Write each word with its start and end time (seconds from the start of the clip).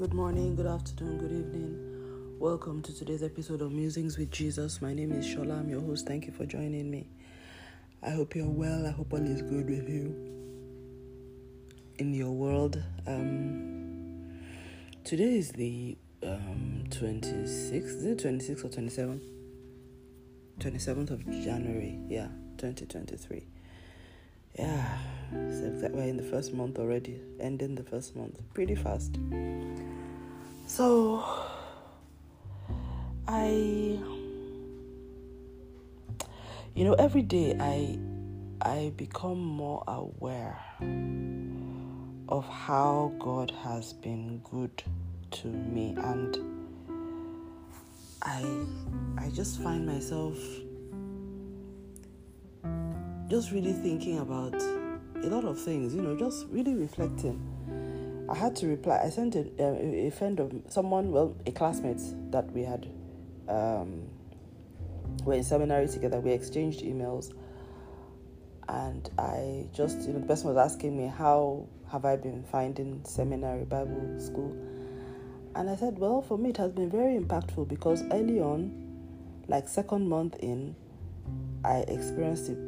Good 0.00 0.14
morning, 0.14 0.56
good 0.56 0.64
afternoon, 0.64 1.18
good 1.18 1.30
evening. 1.30 2.38
Welcome 2.38 2.80
to 2.84 2.94
today's 2.96 3.22
episode 3.22 3.60
of 3.60 3.70
Musings 3.70 4.16
with 4.16 4.30
Jesus. 4.30 4.80
My 4.80 4.94
name 4.94 5.12
is 5.12 5.26
Shola. 5.26 5.58
I'm 5.60 5.68
your 5.68 5.82
host. 5.82 6.06
Thank 6.06 6.24
you 6.24 6.32
for 6.32 6.46
joining 6.46 6.90
me. 6.90 7.06
I 8.02 8.08
hope 8.08 8.34
you're 8.34 8.48
well. 8.48 8.86
I 8.86 8.92
hope 8.92 9.12
all 9.12 9.18
is 9.18 9.42
good 9.42 9.68
with 9.68 9.86
you 9.90 10.16
in 11.98 12.14
your 12.14 12.30
world. 12.30 12.82
Um, 13.06 14.40
today 15.04 15.36
is 15.36 15.50
the 15.52 15.98
um, 16.22 16.84
26th. 16.88 17.74
Is 17.74 18.06
it 18.06 18.24
26th 18.24 18.64
or 18.64 18.68
27th? 18.68 19.20
27th 20.60 21.10
of 21.10 21.26
January. 21.26 21.98
Yeah, 22.08 22.28
2023. 22.56 23.46
Yeah, 24.58 24.98
so 25.32 25.88
we're 25.92 26.02
in 26.02 26.16
the 26.16 26.22
first 26.22 26.52
month 26.52 26.78
already, 26.78 27.20
ending 27.38 27.74
the 27.74 27.84
first 27.84 28.16
month 28.16 28.40
pretty 28.52 28.74
fast. 28.74 29.16
So, 30.66 31.24
I, 33.28 33.48
you 36.74 36.84
know, 36.84 36.94
every 36.94 37.22
day 37.22 37.56
I, 37.58 37.98
I 38.60 38.92
become 38.96 39.38
more 39.40 39.84
aware 39.86 40.58
of 42.28 42.46
how 42.48 43.12
God 43.18 43.52
has 43.62 43.92
been 43.92 44.40
good 44.50 44.82
to 45.30 45.48
me, 45.48 45.94
and 45.96 46.38
I, 48.22 48.44
I 49.18 49.30
just 49.30 49.60
find 49.60 49.86
myself 49.86 50.38
just 53.28 53.52
really 53.52 53.72
thinking 53.72 54.18
about 54.18 54.54
a 55.22 55.28
lot 55.28 55.44
of 55.44 55.60
things, 55.60 55.94
you 55.94 56.02
know, 56.02 56.16
just 56.16 56.46
really 56.50 56.74
reflecting. 56.74 57.40
I 58.28 58.34
had 58.34 58.54
to 58.56 58.66
reply. 58.68 59.00
I 59.04 59.10
sent 59.10 59.34
a, 59.34 60.06
a 60.06 60.10
friend 60.10 60.38
of 60.38 60.52
someone, 60.68 61.10
well, 61.10 61.36
a 61.46 61.52
classmate 61.52 62.00
that 62.30 62.50
we 62.52 62.62
had, 62.62 62.86
um, 63.48 64.08
we're 65.24 65.34
in 65.34 65.44
seminary 65.44 65.88
together. 65.88 66.20
We 66.20 66.30
exchanged 66.30 66.82
emails, 66.82 67.34
and 68.68 69.10
I 69.18 69.66
just, 69.72 70.02
you 70.02 70.12
know, 70.12 70.20
the 70.20 70.26
person 70.26 70.48
was 70.48 70.56
asking 70.56 70.96
me 70.96 71.06
how 71.06 71.66
have 71.90 72.04
I 72.04 72.16
been 72.16 72.44
finding 72.44 73.00
seminary 73.04 73.64
Bible 73.64 74.18
school, 74.20 74.56
and 75.56 75.68
I 75.68 75.74
said, 75.74 75.98
well, 75.98 76.22
for 76.22 76.38
me 76.38 76.50
it 76.50 76.56
has 76.58 76.70
been 76.70 76.88
very 76.88 77.18
impactful 77.18 77.66
because 77.68 78.04
early 78.12 78.40
on, 78.40 78.70
like 79.48 79.68
second 79.68 80.08
month 80.08 80.36
in, 80.36 80.76
I 81.64 81.78
experienced 81.88 82.48
it 82.48 82.58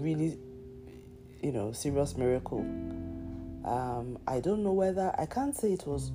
really, 0.00 0.38
you 1.42 1.52
know, 1.52 1.72
serious 1.72 2.16
miracle. 2.16 2.60
Um, 3.64 4.18
I 4.26 4.40
don't 4.40 4.62
know 4.62 4.72
whether 4.72 5.14
I 5.18 5.26
can't 5.26 5.54
say 5.54 5.72
it 5.72 5.86
was, 5.86 6.10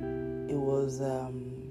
it 0.00 0.56
was, 0.56 1.00
um, 1.00 1.70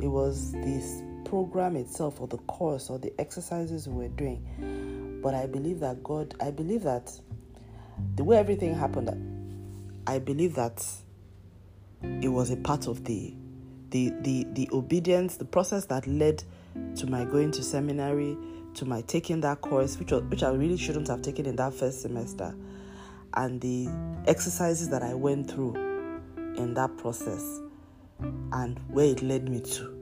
it 0.00 0.08
was 0.08 0.52
this 0.52 1.02
program 1.24 1.76
itself 1.76 2.20
or 2.20 2.26
the 2.26 2.38
course 2.38 2.90
or 2.90 2.98
the 2.98 3.12
exercises 3.20 3.86
we 3.86 4.04
were 4.04 4.08
doing, 4.08 5.20
but 5.22 5.34
I 5.34 5.46
believe 5.46 5.80
that 5.80 6.02
God, 6.02 6.34
I 6.40 6.50
believe 6.50 6.82
that 6.84 7.12
the 8.16 8.24
way 8.24 8.38
everything 8.38 8.74
happened, 8.74 9.10
I 10.06 10.18
believe 10.18 10.54
that 10.54 10.84
it 12.02 12.28
was 12.28 12.50
a 12.50 12.56
part 12.56 12.86
of 12.86 13.04
the, 13.04 13.34
the, 13.90 14.12
the, 14.22 14.46
the 14.52 14.68
obedience, 14.72 15.36
the 15.36 15.44
process 15.44 15.84
that 15.86 16.06
led 16.06 16.42
to 16.96 17.06
my 17.06 17.24
going 17.24 17.50
to 17.52 17.62
seminary 17.62 18.36
to 18.74 18.84
my 18.84 19.02
taking 19.02 19.40
that 19.40 19.60
course, 19.60 19.98
which 19.98 20.12
was, 20.12 20.22
which 20.24 20.42
I 20.42 20.50
really 20.50 20.76
shouldn't 20.76 21.08
have 21.08 21.22
taken 21.22 21.46
in 21.46 21.56
that 21.56 21.74
first 21.74 22.02
semester, 22.02 22.54
and 23.34 23.60
the 23.60 23.88
exercises 24.26 24.88
that 24.90 25.02
I 25.02 25.14
went 25.14 25.50
through 25.50 25.74
in 26.56 26.74
that 26.74 26.96
process, 26.98 27.60
and 28.52 28.78
where 28.88 29.06
it 29.06 29.22
led 29.22 29.48
me 29.48 29.60
to, 29.60 29.96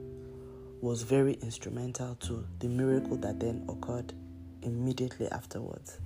was 0.80 1.02
very 1.02 1.34
instrumental 1.42 2.14
to 2.16 2.46
the 2.60 2.68
miracle 2.68 3.16
that 3.18 3.40
then 3.40 3.64
occurred 3.68 4.12
immediately 4.62 5.28
afterwards. 5.30 5.98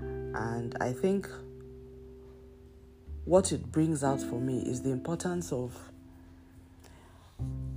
And 0.00 0.76
I 0.80 0.92
think 0.92 1.28
what 3.24 3.52
it 3.52 3.70
brings 3.70 4.02
out 4.02 4.20
for 4.20 4.40
me 4.40 4.60
is 4.60 4.82
the 4.82 4.90
importance 4.90 5.52
of 5.52 5.76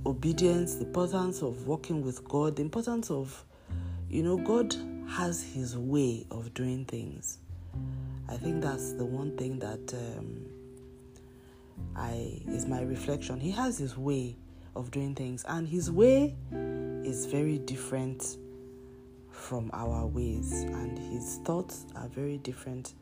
obedience, 0.04 0.76
the 0.76 0.86
importance 0.86 1.42
of 1.42 1.66
working 1.66 2.02
with 2.02 2.24
God, 2.24 2.56
the 2.56 2.62
importance 2.62 3.10
of 3.10 3.44
you 4.16 4.22
know, 4.22 4.38
God 4.38 4.74
has 5.08 5.42
His 5.42 5.76
way 5.76 6.24
of 6.30 6.54
doing 6.54 6.86
things. 6.86 7.36
I 8.30 8.38
think 8.38 8.62
that's 8.62 8.94
the 8.94 9.04
one 9.04 9.36
thing 9.36 9.58
that 9.58 9.92
um, 9.92 10.46
I 11.94 12.40
is 12.48 12.64
my 12.64 12.80
reflection. 12.80 13.38
He 13.38 13.50
has 13.50 13.76
His 13.76 13.98
way 13.98 14.38
of 14.74 14.90
doing 14.90 15.14
things, 15.14 15.44
and 15.46 15.68
His 15.68 15.90
way 15.90 16.34
is 17.04 17.26
very 17.26 17.58
different 17.58 18.38
from 19.30 19.68
our 19.74 20.06
ways, 20.06 20.62
and 20.62 20.98
His 20.98 21.38
thoughts 21.44 21.84
are 21.94 22.08
very 22.08 22.38
different 22.38 22.94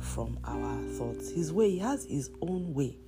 from 0.00 0.40
our 0.44 0.82
thoughts. 0.88 1.30
His 1.30 1.52
way, 1.52 1.70
He 1.70 1.78
has 1.78 2.04
His 2.06 2.30
own 2.42 2.74
way. 2.74 2.98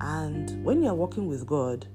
And 0.00 0.64
when 0.64 0.82
you 0.82 0.88
are 0.88 0.96
working 0.96 1.28
with 1.28 1.46
God, 1.46 1.86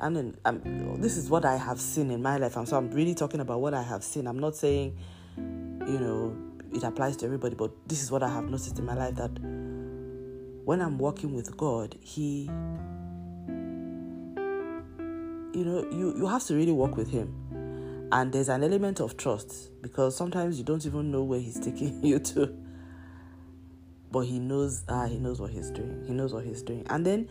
and 0.00 0.16
then 0.16 0.36
um, 0.44 1.00
this 1.00 1.16
is 1.16 1.28
what 1.28 1.44
I 1.44 1.56
have 1.56 1.80
seen 1.80 2.10
in 2.10 2.22
my 2.22 2.38
life. 2.38 2.56
And 2.56 2.66
so 2.66 2.76
I'm 2.76 2.90
really 2.90 3.14
talking 3.14 3.40
about 3.40 3.60
what 3.60 3.74
I 3.74 3.82
have 3.82 4.02
seen. 4.02 4.26
I'm 4.26 4.38
not 4.38 4.56
saying, 4.56 4.96
you 5.36 5.98
know, 5.98 6.36
it 6.72 6.82
applies 6.82 7.16
to 7.18 7.26
everybody, 7.26 7.54
but 7.54 7.70
this 7.86 8.02
is 8.02 8.10
what 8.10 8.22
I 8.22 8.28
have 8.28 8.44
noticed 8.44 8.78
in 8.78 8.86
my 8.86 8.94
life 8.94 9.16
that 9.16 9.30
when 10.64 10.80
I'm 10.80 10.98
working 10.98 11.34
with 11.34 11.54
God, 11.56 11.96
He, 12.00 12.44
you 15.52 15.64
know, 15.64 15.86
you, 15.90 16.14
you 16.16 16.26
have 16.26 16.44
to 16.44 16.54
really 16.54 16.72
work 16.72 16.96
with 16.96 17.10
Him. 17.10 17.34
And 18.12 18.32
there's 18.32 18.48
an 18.48 18.64
element 18.64 19.00
of 19.00 19.16
trust 19.16 19.70
because 19.82 20.16
sometimes 20.16 20.58
you 20.58 20.64
don't 20.64 20.84
even 20.86 21.10
know 21.10 21.22
where 21.22 21.40
He's 21.40 21.60
taking 21.60 22.02
you 22.04 22.18
to. 22.20 22.56
But 24.10 24.20
He 24.20 24.38
knows, 24.38 24.82
ah, 24.88 25.06
He 25.06 25.18
knows 25.18 25.40
what 25.40 25.50
He's 25.50 25.70
doing. 25.70 26.04
He 26.06 26.14
knows 26.14 26.32
what 26.32 26.44
He's 26.44 26.62
doing. 26.62 26.86
And 26.88 27.04
then 27.04 27.28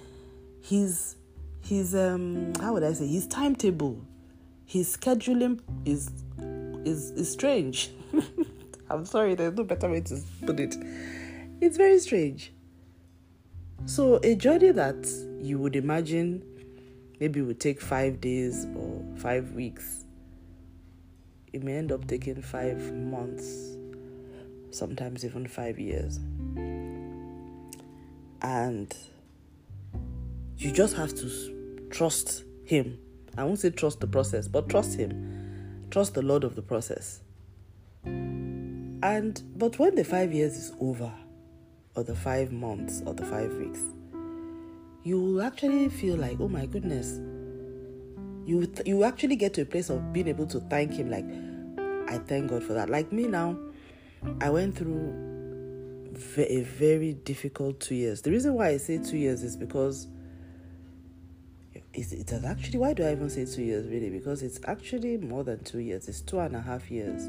He's 0.62 1.16
his 1.62 1.96
um 1.96 2.54
how 2.60 2.74
would 2.74 2.84
I 2.84 2.94
say 2.94 3.08
his 3.08 3.28
timetable, 3.28 4.02
his 4.66 4.96
scheduling 4.96 5.60
is 5.86 6.10
is 6.86 7.12
is 7.12 7.32
strange. 7.32 7.92
I'm 8.90 9.06
sorry, 9.06 9.36
there's 9.36 9.54
no 9.56 9.64
better 9.64 9.90
way 9.90 10.02
to 10.02 10.20
put 10.46 10.60
it. 10.60 10.76
It's 11.62 11.78
very 11.78 12.00
strange. 12.00 12.52
So 13.86 14.20
a 14.24 14.36
journey 14.36 14.72
that 14.72 15.08
you 15.42 15.60
would 15.60 15.76
imagine 15.76 16.44
maybe 17.20 17.42
would 17.42 17.60
take 17.60 17.82
five 17.82 18.22
days 18.22 18.66
or 18.76 19.04
five 19.18 19.52
weeks, 19.52 20.06
it 21.52 21.64
may 21.64 21.74
end 21.74 21.92
up 21.92 22.08
taking 22.08 22.42
five 22.42 22.94
months, 22.94 23.76
sometimes 24.72 25.26
even 25.26 25.48
five 25.48 25.80
years. 25.80 26.20
And 28.42 28.96
you 30.60 30.72
just 30.74 30.96
have 30.98 31.16
to 31.16 31.88
trust 31.90 32.44
Him. 32.66 33.00
I 33.38 33.46
won't 33.46 33.60
say 33.60 33.70
trust 33.70 34.02
the 34.02 34.08
process, 34.08 34.48
but 34.48 34.68
trust 34.68 34.98
Him. 34.98 35.88
Trust 35.90 36.14
the 36.14 36.22
Lord 36.22 36.44
of 36.44 36.56
the 36.56 36.62
process. 36.62 37.22
And 38.04 39.42
but 39.56 39.80
when 39.80 39.96
the 39.96 40.04
five 40.04 40.34
years 40.34 40.58
is 40.58 40.74
over, 40.82 41.12
or 41.96 42.04
the 42.04 42.16
five 42.16 42.52
months, 42.52 43.02
or 43.06 43.14
the 43.14 43.26
five 43.26 43.54
weeks, 43.54 43.80
you 45.04 45.20
will 45.20 45.42
actually 45.42 45.88
feel 45.88 46.18
like, 46.18 46.40
oh 46.40 46.50
my 46.50 46.66
goodness. 46.66 47.20
You 48.46 48.66
th- 48.66 48.86
you 48.86 49.04
actually 49.06 49.38
get 49.38 49.54
to 49.54 49.62
a 49.62 49.66
place 49.66 49.90
of 49.90 50.12
being 50.12 50.28
able 50.28 50.48
to 50.48 50.60
thank 50.60 50.94
Him. 50.94 51.10
Like, 51.10 51.26
I 52.14 52.18
thank 52.18 52.50
God 52.50 52.64
for 52.64 52.74
that. 52.74 52.90
Like 52.90 53.14
me 53.14 53.28
now, 53.28 53.58
I 54.42 54.50
went 54.50 54.76
through 54.76 55.14
a 56.38 56.62
very 56.64 57.14
difficult 57.14 57.80
two 57.80 57.96
years. 57.96 58.22
The 58.24 58.32
reason 58.32 58.56
why 58.56 58.70
I 58.70 58.78
say 58.78 58.98
two 58.98 59.18
years 59.18 59.42
is 59.44 59.56
because 59.56 60.08
it 62.00 62.30
has 62.30 62.46
actually 62.46 62.80
why 62.80 62.94
do 62.94 63.04
I 63.04 63.12
even 63.12 63.30
say 63.30 63.46
two 63.46 63.64
years 63.64 63.88
really? 63.88 64.10
Because 64.10 64.42
it's 64.42 64.60
actually 64.66 65.18
more 65.18 65.44
than 65.44 65.64
two 65.64 65.80
years. 65.80 66.08
It's 66.08 66.22
two 66.22 66.40
and 66.40 66.56
a 66.56 66.62
half 66.62 66.90
years. 66.90 67.26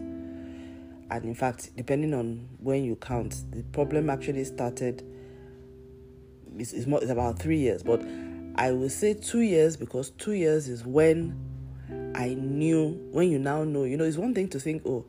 And 1.10 1.24
in 1.24 1.34
fact, 1.34 1.70
depending 1.76 2.14
on 2.14 2.48
when 2.58 2.84
you 2.84 2.96
count, 2.96 3.42
the 3.50 3.62
problem 3.64 4.08
actually 4.10 4.44
started. 4.44 5.02
It's, 6.56 6.72
it's, 6.72 6.86
more, 6.86 7.00
it's 7.00 7.10
about 7.10 7.38
three 7.38 7.58
years, 7.58 7.82
but 7.82 8.02
I 8.56 8.72
will 8.72 8.88
say 8.90 9.14
two 9.14 9.40
years 9.40 9.76
because 9.76 10.10
two 10.10 10.32
years 10.32 10.68
is 10.68 10.84
when 10.84 11.34
I 12.14 12.34
knew. 12.34 13.08
When 13.10 13.30
you 13.30 13.38
now 13.38 13.64
know, 13.64 13.84
you 13.84 13.96
know, 13.96 14.04
it's 14.04 14.16
one 14.16 14.34
thing 14.34 14.48
to 14.50 14.60
think, 14.60 14.82
oh, 14.86 15.04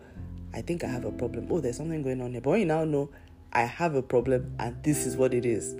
I 0.54 0.62
think 0.62 0.84
I 0.84 0.88
have 0.88 1.06
a 1.06 1.12
problem. 1.12 1.48
Oh, 1.50 1.60
there's 1.60 1.78
something 1.78 2.02
going 2.02 2.22
on 2.22 2.32
here. 2.32 2.42
But 2.42 2.52
when 2.52 2.60
you 2.62 2.66
now 2.66 2.84
know, 2.84 3.10
I 3.54 3.64
have 3.64 3.96
a 3.96 4.02
problem 4.02 4.56
and 4.60 4.82
this 4.84 5.06
is 5.06 5.18
what 5.18 5.34
it 5.34 5.46
is. 5.46 5.76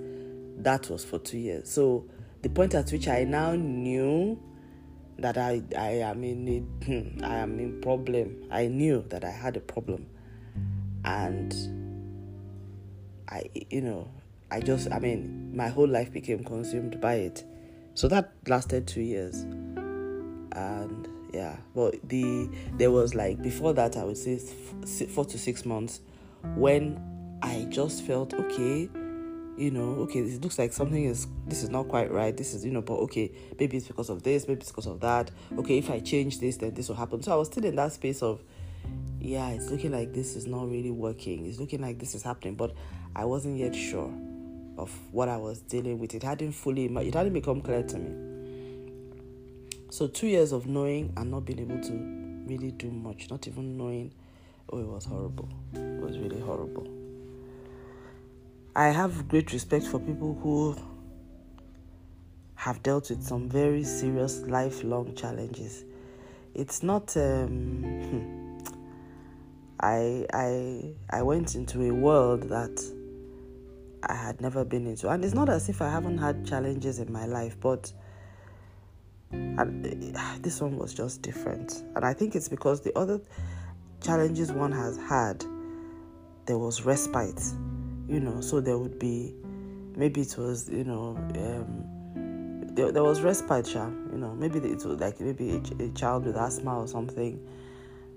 That 0.58 0.88
was 0.88 1.04
for 1.04 1.18
two 1.18 1.38
years. 1.38 1.70
So 1.70 2.06
the 2.42 2.48
point 2.48 2.74
at 2.74 2.90
which 2.90 3.08
I 3.08 3.24
now 3.24 3.54
knew 3.54 4.40
that 5.18 5.38
I, 5.38 5.62
I 5.76 5.90
am 6.00 6.24
in 6.24 6.48
a, 6.48 6.84
hmm, 6.84 7.24
I 7.24 7.36
am 7.36 7.58
in 7.58 7.80
problem. 7.80 8.44
I 8.50 8.66
knew 8.66 9.04
that 9.08 9.24
I 9.24 9.30
had 9.30 9.56
a 9.56 9.60
problem, 9.60 10.06
and 11.04 11.54
I 13.28 13.48
you 13.70 13.80
know 13.80 14.10
I 14.52 14.60
just, 14.60 14.92
I 14.92 14.98
mean, 14.98 15.56
my 15.56 15.68
whole 15.68 15.88
life 15.88 16.12
became 16.12 16.44
consumed 16.44 17.00
by 17.00 17.14
it. 17.14 17.42
So 17.94 18.06
that 18.08 18.34
lasted 18.46 18.86
two 18.86 19.00
years. 19.00 19.44
And 20.54 21.08
yeah, 21.32 21.56
but 21.74 22.06
the 22.06 22.50
there 22.76 22.90
was 22.90 23.14
like 23.14 23.40
before 23.40 23.72
that, 23.72 23.96
I 23.96 24.04
would 24.04 24.18
say 24.18 24.36
four 24.36 25.24
to 25.24 25.38
six 25.38 25.64
months 25.64 26.02
when 26.54 27.00
I 27.42 27.66
just 27.70 28.02
felt 28.02 28.34
okay 28.34 28.90
you 29.56 29.70
know, 29.70 29.96
okay, 30.02 30.20
it 30.20 30.42
looks 30.42 30.58
like 30.58 30.72
something 30.72 31.04
is 31.04 31.26
this 31.46 31.62
is 31.62 31.68
not 31.68 31.88
quite 31.88 32.10
right. 32.10 32.36
This 32.36 32.54
is, 32.54 32.64
you 32.64 32.70
know, 32.70 32.80
but 32.80 32.94
okay, 32.94 33.30
maybe 33.58 33.76
it's 33.76 33.86
because 33.86 34.08
of 34.08 34.22
this, 34.22 34.48
maybe 34.48 34.60
it's 34.60 34.70
because 34.70 34.86
of 34.86 35.00
that. 35.00 35.30
Okay, 35.58 35.78
if 35.78 35.90
I 35.90 36.00
change 36.00 36.40
this, 36.40 36.56
then 36.56 36.74
this 36.74 36.88
will 36.88 36.96
happen. 36.96 37.22
So 37.22 37.32
I 37.32 37.36
was 37.36 37.48
still 37.48 37.64
in 37.64 37.76
that 37.76 37.92
space 37.92 38.22
of, 38.22 38.42
yeah, 39.20 39.50
it's 39.50 39.70
looking 39.70 39.92
like 39.92 40.12
this 40.14 40.36
is 40.36 40.46
not 40.46 40.70
really 40.70 40.90
working. 40.90 41.46
It's 41.46 41.60
looking 41.60 41.82
like 41.82 41.98
this 41.98 42.14
is 42.14 42.22
happening, 42.22 42.54
but 42.54 42.74
I 43.14 43.24
wasn't 43.24 43.58
yet 43.58 43.74
sure 43.74 44.12
of 44.78 44.90
what 45.12 45.28
I 45.28 45.36
was 45.36 45.60
dealing 45.60 45.98
with. 45.98 46.14
It 46.14 46.22
hadn't 46.22 46.52
fully, 46.52 46.86
it 46.86 47.14
hadn't 47.14 47.34
become 47.34 47.60
clear 47.60 47.82
to 47.82 47.98
me. 47.98 48.28
So 49.90 50.06
two 50.08 50.28
years 50.28 50.52
of 50.52 50.66
knowing 50.66 51.12
and 51.18 51.30
not 51.30 51.44
being 51.44 51.60
able 51.60 51.80
to 51.82 51.92
really 52.46 52.70
do 52.70 52.90
much, 52.90 53.28
not 53.30 53.46
even 53.46 53.76
knowing, 53.76 54.12
oh, 54.70 54.78
it 54.78 54.86
was 54.86 55.04
horrible. 55.04 55.50
It 55.74 56.00
was 56.02 56.18
really 56.18 56.40
horrible. 56.40 57.01
I 58.74 58.86
have 58.86 59.28
great 59.28 59.52
respect 59.52 59.84
for 59.86 59.98
people 59.98 60.32
who 60.42 60.74
have 62.54 62.82
dealt 62.82 63.10
with 63.10 63.22
some 63.22 63.46
very 63.46 63.84
serious 63.84 64.38
lifelong 64.40 65.14
challenges. 65.14 65.84
It's 66.54 66.82
not. 66.82 67.14
Um, 67.18 68.58
I 69.80 70.26
I 70.32 70.94
I 71.10 71.22
went 71.22 71.54
into 71.54 71.82
a 71.82 71.90
world 71.90 72.44
that 72.44 72.80
I 74.04 74.14
had 74.14 74.40
never 74.40 74.64
been 74.64 74.86
into, 74.86 75.10
and 75.10 75.22
it's 75.22 75.34
not 75.34 75.50
as 75.50 75.68
if 75.68 75.82
I 75.82 75.90
haven't 75.90 76.16
had 76.16 76.46
challenges 76.46 76.98
in 76.98 77.12
my 77.12 77.26
life, 77.26 77.58
but 77.60 77.92
and 79.32 79.84
this 80.40 80.62
one 80.62 80.78
was 80.78 80.94
just 80.94 81.20
different. 81.20 81.82
And 81.94 82.06
I 82.06 82.14
think 82.14 82.34
it's 82.34 82.48
because 82.48 82.80
the 82.80 82.96
other 82.96 83.20
challenges 84.00 84.50
one 84.50 84.72
has 84.72 84.96
had, 84.96 85.44
there 86.46 86.58
was 86.58 86.86
respite 86.86 87.42
you 88.12 88.20
know, 88.20 88.42
so 88.42 88.60
there 88.60 88.76
would 88.76 88.98
be 88.98 89.34
maybe 89.96 90.20
it 90.20 90.36
was, 90.36 90.68
you 90.68 90.84
know, 90.84 91.16
um, 91.16 91.84
there, 92.74 92.92
there 92.92 93.02
was 93.02 93.22
respite, 93.22 93.74
you 93.74 94.18
know, 94.18 94.34
maybe 94.34 94.58
it 94.58 94.84
was 94.84 95.00
like 95.00 95.18
maybe 95.18 95.50
a, 95.50 95.84
a 95.84 95.88
child 95.90 96.26
with 96.26 96.36
asthma 96.36 96.78
or 96.78 96.86
something. 96.86 97.40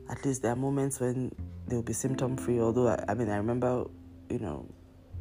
At 0.10 0.24
least 0.26 0.42
there 0.42 0.52
are 0.52 0.58
moments 0.58 1.00
when 1.00 1.34
they 1.68 1.78
will 1.78 1.84
be 1.84 1.94
symptom 1.94 2.36
free. 2.36 2.60
Although, 2.60 2.90
I, 2.90 3.06
I 3.08 3.14
mean, 3.14 3.30
I 3.30 3.38
remember, 3.38 3.86
you 4.30 4.40
know, 4.40 4.66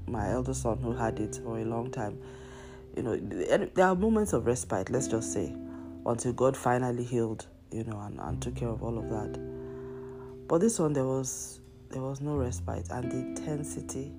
my 0.08 0.32
elder 0.32 0.54
son 0.54 0.78
who 0.78 0.92
had 0.92 1.20
it 1.20 1.40
for 1.44 1.58
a 1.60 1.64
long 1.64 1.92
time. 1.92 2.18
You 2.96 3.04
know, 3.04 3.16
there 3.16 3.86
are 3.86 3.94
moments 3.94 4.32
of 4.32 4.44
respite, 4.44 4.90
let's 4.90 5.06
just 5.06 5.32
say, 5.32 5.54
until 6.04 6.32
God 6.32 6.56
finally 6.56 7.04
healed, 7.04 7.46
you 7.70 7.84
know, 7.84 8.00
and, 8.00 8.18
and 8.18 8.42
took 8.42 8.56
care 8.56 8.68
of 8.68 8.82
all 8.82 8.98
of 8.98 9.08
that. 9.08 9.38
But 10.48 10.58
this 10.58 10.80
one, 10.80 10.92
there 10.92 11.06
was 11.06 11.60
there 11.90 12.02
was 12.02 12.20
no 12.20 12.36
respite, 12.36 12.88
and 12.90 13.10
the 13.10 13.16
intensity 13.16 14.12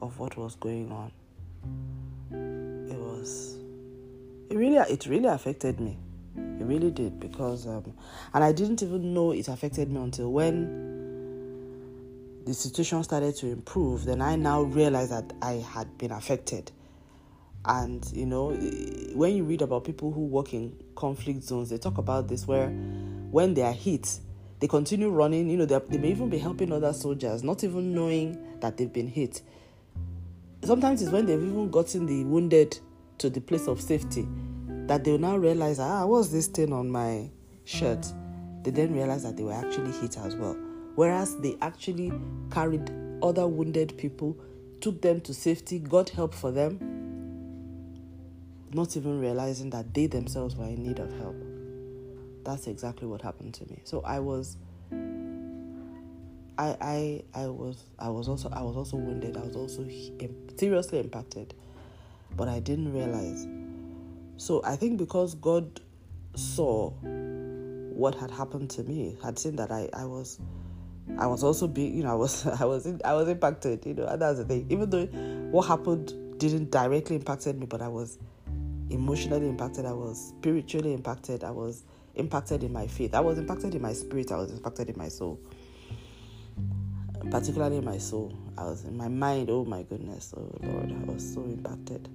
of 0.00 0.18
what 0.18 0.36
was 0.36 0.54
going 0.56 0.90
on. 0.92 1.12
It 2.90 2.98
was 2.98 3.58
it 4.50 4.56
really 4.56 4.76
it 4.76 5.06
really 5.06 5.28
affected 5.28 5.80
me. 5.80 5.98
It 6.36 6.64
really 6.64 6.90
did 6.90 7.20
because 7.20 7.66
um, 7.66 7.92
and 8.34 8.44
I 8.44 8.52
didn't 8.52 8.82
even 8.82 9.14
know 9.14 9.32
it 9.32 9.48
affected 9.48 9.90
me 9.90 10.00
until 10.00 10.32
when 10.32 10.88
the 12.46 12.54
situation 12.54 13.04
started 13.04 13.36
to 13.36 13.46
improve. 13.48 14.04
Then 14.04 14.22
I 14.22 14.36
now 14.36 14.62
realized 14.62 15.12
that 15.12 15.32
I 15.42 15.54
had 15.54 15.98
been 15.98 16.12
affected. 16.12 16.72
And 17.64 18.04
you 18.12 18.26
know, 18.26 18.50
when 19.14 19.36
you 19.36 19.44
read 19.44 19.62
about 19.62 19.84
people 19.84 20.12
who 20.12 20.26
work 20.26 20.54
in 20.54 20.74
conflict 20.94 21.42
zones, 21.42 21.70
they 21.70 21.78
talk 21.78 21.98
about 21.98 22.28
this 22.28 22.46
where 22.46 22.68
when 22.68 23.54
they 23.54 23.62
are 23.62 23.72
hit, 23.72 24.18
they 24.60 24.66
continue 24.66 25.10
running. 25.10 25.50
You 25.50 25.58
know, 25.58 25.66
they 25.66 25.98
may 25.98 26.10
even 26.10 26.30
be 26.30 26.38
helping 26.38 26.72
other 26.72 26.92
soldiers, 26.92 27.42
not 27.42 27.64
even 27.64 27.94
knowing 27.94 28.60
that 28.60 28.76
they've 28.76 28.92
been 28.92 29.08
hit 29.08 29.42
sometimes 30.62 31.02
it's 31.02 31.10
when 31.10 31.26
they've 31.26 31.42
even 31.42 31.70
gotten 31.70 32.06
the 32.06 32.24
wounded 32.24 32.78
to 33.18 33.30
the 33.30 33.40
place 33.40 33.66
of 33.66 33.80
safety 33.80 34.26
that 34.86 35.04
they 35.04 35.12
will 35.12 35.18
now 35.18 35.36
realize, 35.36 35.78
ah, 35.78 36.06
what's 36.06 36.28
this 36.28 36.46
thing 36.46 36.72
on 36.72 36.90
my 36.90 37.30
shirt? 37.64 38.06
They 38.62 38.70
then 38.70 38.94
realize 38.94 39.22
that 39.22 39.36
they 39.36 39.42
were 39.42 39.52
actually 39.52 39.92
hit 39.92 40.16
as 40.18 40.34
well. 40.36 40.56
Whereas 40.94 41.36
they 41.38 41.56
actually 41.60 42.12
carried 42.50 42.90
other 43.22 43.46
wounded 43.46 43.96
people, 43.96 44.36
took 44.80 45.00
them 45.00 45.20
to 45.22 45.34
safety, 45.34 45.78
got 45.78 46.08
help 46.08 46.34
for 46.34 46.50
them, 46.50 46.78
not 48.72 48.96
even 48.96 49.20
realizing 49.20 49.70
that 49.70 49.94
they 49.94 50.06
themselves 50.06 50.56
were 50.56 50.66
in 50.66 50.82
need 50.82 50.98
of 50.98 51.12
help. 51.18 51.36
That's 52.44 52.66
exactly 52.66 53.06
what 53.06 53.22
happened 53.22 53.54
to 53.54 53.64
me. 53.66 53.80
So 53.84 54.00
I 54.00 54.18
was 54.20 54.56
I, 56.58 56.76
I 56.80 57.42
I 57.42 57.46
was 57.46 57.84
I 58.00 58.08
was 58.08 58.28
also 58.28 58.50
I 58.50 58.62
was 58.62 58.76
also 58.76 58.96
wounded. 58.96 59.36
I 59.36 59.42
was 59.42 59.54
also 59.54 59.88
seriously 60.56 60.98
impacted, 60.98 61.54
but 62.36 62.48
I 62.48 62.58
didn't 62.58 62.92
realize. 62.92 63.46
So 64.38 64.60
I 64.64 64.74
think 64.74 64.98
because 64.98 65.36
God 65.36 65.80
saw 66.34 66.90
what 66.90 68.16
had 68.16 68.32
happened 68.32 68.70
to 68.70 68.82
me, 68.82 69.16
had 69.22 69.38
seen 69.38 69.54
that 69.56 69.70
I, 69.70 69.88
I 69.92 70.04
was 70.04 70.40
I 71.16 71.28
was 71.28 71.44
also 71.44 71.68
being 71.68 71.96
you 71.96 72.02
know 72.02 72.10
I 72.10 72.14
was 72.14 72.44
I 72.46 72.64
was 72.64 72.86
in, 72.86 73.00
I 73.04 73.14
was 73.14 73.28
impacted 73.28 73.86
you 73.86 73.94
know 73.94 74.06
and 74.06 74.20
that's 74.20 74.38
the 74.38 74.44
thing. 74.44 74.66
Even 74.68 74.90
though 74.90 75.06
what 75.52 75.62
happened 75.62 76.12
didn't 76.38 76.72
directly 76.72 77.14
impacted 77.14 77.56
me, 77.58 77.66
but 77.66 77.82
I 77.82 77.88
was 77.88 78.18
emotionally 78.90 79.48
impacted. 79.48 79.86
I 79.86 79.92
was 79.92 80.32
spiritually 80.36 80.92
impacted. 80.92 81.44
I 81.44 81.52
was 81.52 81.84
impacted 82.16 82.64
in 82.64 82.72
my 82.72 82.88
faith. 82.88 83.14
I 83.14 83.20
was 83.20 83.38
impacted 83.38 83.76
in 83.76 83.82
my 83.82 83.92
spirit. 83.92 84.32
I 84.32 84.38
was 84.38 84.50
impacted 84.50 84.90
in 84.90 84.98
my 84.98 85.08
soul 85.08 85.38
particularly 87.30 87.80
my 87.80 87.98
soul. 87.98 88.32
I 88.56 88.64
was 88.64 88.84
in 88.84 88.96
my 88.96 89.08
mind, 89.08 89.50
oh 89.50 89.64
my 89.64 89.82
goodness, 89.82 90.34
oh 90.36 90.50
Lord, 90.62 90.92
I 90.92 91.12
was 91.12 91.34
so 91.34 91.42
impacted. 91.44 92.08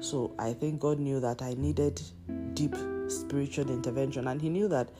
So 0.00 0.34
I 0.38 0.52
think 0.52 0.80
God 0.80 0.98
knew 0.98 1.20
that 1.20 1.42
I 1.42 1.54
needed 1.54 2.00
deep 2.54 2.74
spiritual 3.08 3.70
intervention, 3.70 4.28
and 4.28 4.40
He 4.40 4.48
knew 4.48 4.68
that 4.68 4.90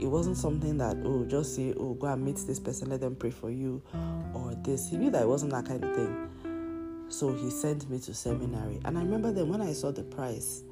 it 0.00 0.06
wasn't 0.06 0.36
something 0.36 0.78
that, 0.78 0.96
oh, 1.04 1.24
just 1.24 1.54
say, 1.56 1.74
oh, 1.76 1.94
go 1.94 2.06
and 2.06 2.24
meet 2.24 2.36
this 2.36 2.60
person, 2.60 2.90
let 2.90 3.00
them 3.00 3.16
pray 3.16 3.30
for 3.30 3.50
you, 3.50 3.82
or 4.34 4.54
this. 4.62 4.88
He 4.88 4.96
knew 4.96 5.10
that 5.10 5.22
it 5.22 5.28
wasn't 5.28 5.52
that 5.52 5.66
kind 5.66 5.84
of 5.84 5.94
thing. 5.94 6.28
So 7.08 7.32
He 7.32 7.50
sent 7.50 7.88
me 7.90 7.98
to 8.00 8.14
seminary. 8.14 8.80
And 8.84 8.96
I 8.96 9.02
remember 9.02 9.32
then 9.32 9.48
when 9.48 9.60
I 9.60 9.72
saw 9.72 9.90
the 9.92 10.02
price 10.02 10.62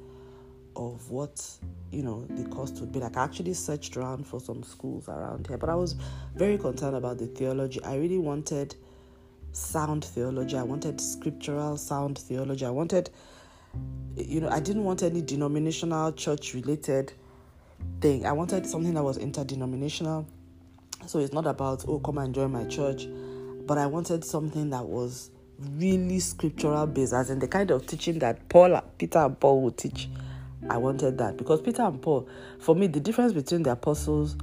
of 0.75 1.09
what 1.09 1.47
you 1.91 2.03
know 2.03 2.25
the 2.29 2.47
cost 2.49 2.79
would 2.79 2.91
be 2.91 2.99
like. 2.99 3.17
I 3.17 3.23
actually 3.23 3.53
searched 3.53 3.97
around 3.97 4.25
for 4.27 4.39
some 4.39 4.63
schools 4.63 5.07
around 5.07 5.47
here, 5.47 5.57
but 5.57 5.69
I 5.69 5.75
was 5.75 5.95
very 6.35 6.57
concerned 6.57 6.95
about 6.95 7.17
the 7.17 7.27
theology. 7.27 7.83
I 7.83 7.95
really 7.95 8.17
wanted 8.17 8.75
sound 9.51 10.03
theology. 10.03 10.57
I 10.57 10.63
wanted 10.63 10.99
scriptural 10.99 11.77
sound 11.77 12.17
theology. 12.17 12.65
I 12.65 12.71
wanted, 12.71 13.09
you 14.17 14.41
know, 14.41 14.49
I 14.49 14.59
didn't 14.59 14.83
want 14.83 15.03
any 15.03 15.21
denominational 15.21 16.11
church 16.11 16.53
related 16.53 17.13
thing. 18.01 18.25
I 18.25 18.33
wanted 18.33 18.65
something 18.65 18.93
that 18.93 19.03
was 19.03 19.17
interdenominational. 19.17 20.27
So 21.05 21.19
it's 21.19 21.33
not 21.33 21.45
about 21.45 21.85
oh 21.87 21.99
come 21.99 22.17
and 22.17 22.33
join 22.33 22.51
my 22.51 22.65
church, 22.65 23.07
but 23.65 23.77
I 23.77 23.85
wanted 23.85 24.23
something 24.23 24.69
that 24.71 24.85
was 24.85 25.29
really 25.77 26.19
scriptural 26.19 26.87
based, 26.87 27.13
as 27.13 27.29
in 27.29 27.39
the 27.39 27.47
kind 27.47 27.71
of 27.71 27.85
teaching 27.87 28.19
that 28.19 28.49
Paul, 28.49 28.81
Peter, 28.97 29.19
and 29.19 29.39
Paul 29.39 29.61
would 29.61 29.77
teach 29.77 30.09
I 30.69 30.77
wanted 30.77 31.17
that 31.19 31.37
because 31.37 31.61
Peter 31.61 31.83
and 31.83 32.01
Paul, 32.01 32.27
for 32.59 32.75
me, 32.75 32.87
the 32.87 32.99
difference 32.99 33.33
between 33.33 33.63
the 33.63 33.71
apostles, 33.71 34.35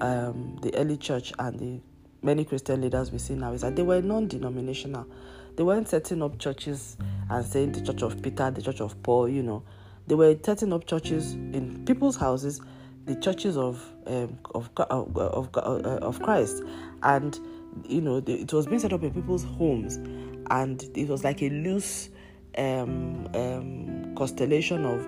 um, 0.00 0.58
the 0.62 0.72
early 0.74 0.96
church, 0.96 1.32
and 1.38 1.58
the 1.58 1.80
many 2.22 2.44
Christian 2.44 2.80
leaders 2.80 3.10
we 3.12 3.18
see 3.18 3.34
now 3.34 3.52
is 3.52 3.62
that 3.62 3.76
they 3.76 3.82
were 3.82 4.00
non 4.00 4.28
denominational. 4.28 5.06
They 5.56 5.64
weren't 5.64 5.88
setting 5.88 6.22
up 6.22 6.38
churches 6.38 6.96
and 7.28 7.44
saying 7.44 7.72
the 7.72 7.80
church 7.80 8.02
of 8.02 8.22
Peter, 8.22 8.50
the 8.50 8.62
church 8.62 8.80
of 8.80 9.02
Paul, 9.02 9.28
you 9.28 9.42
know. 9.42 9.64
They 10.06 10.14
were 10.14 10.36
setting 10.42 10.72
up 10.72 10.86
churches 10.86 11.34
in 11.34 11.84
people's 11.84 12.16
houses, 12.16 12.60
the 13.06 13.16
churches 13.16 13.56
of 13.56 13.84
um, 14.06 14.38
of, 14.54 14.70
of, 14.76 15.16
of, 15.16 15.56
uh, 15.56 15.98
of 16.00 16.22
Christ. 16.22 16.62
And, 17.02 17.38
you 17.86 18.00
know, 18.00 18.22
it 18.26 18.52
was 18.52 18.66
being 18.66 18.78
set 18.78 18.92
up 18.92 19.02
in 19.02 19.12
people's 19.12 19.44
homes. 19.44 19.96
And 20.50 20.82
it 20.94 21.08
was 21.08 21.24
like 21.24 21.42
a 21.42 21.50
loose 21.50 22.08
um, 22.56 23.28
um, 23.34 24.14
constellation 24.14 24.84
of 24.84 25.06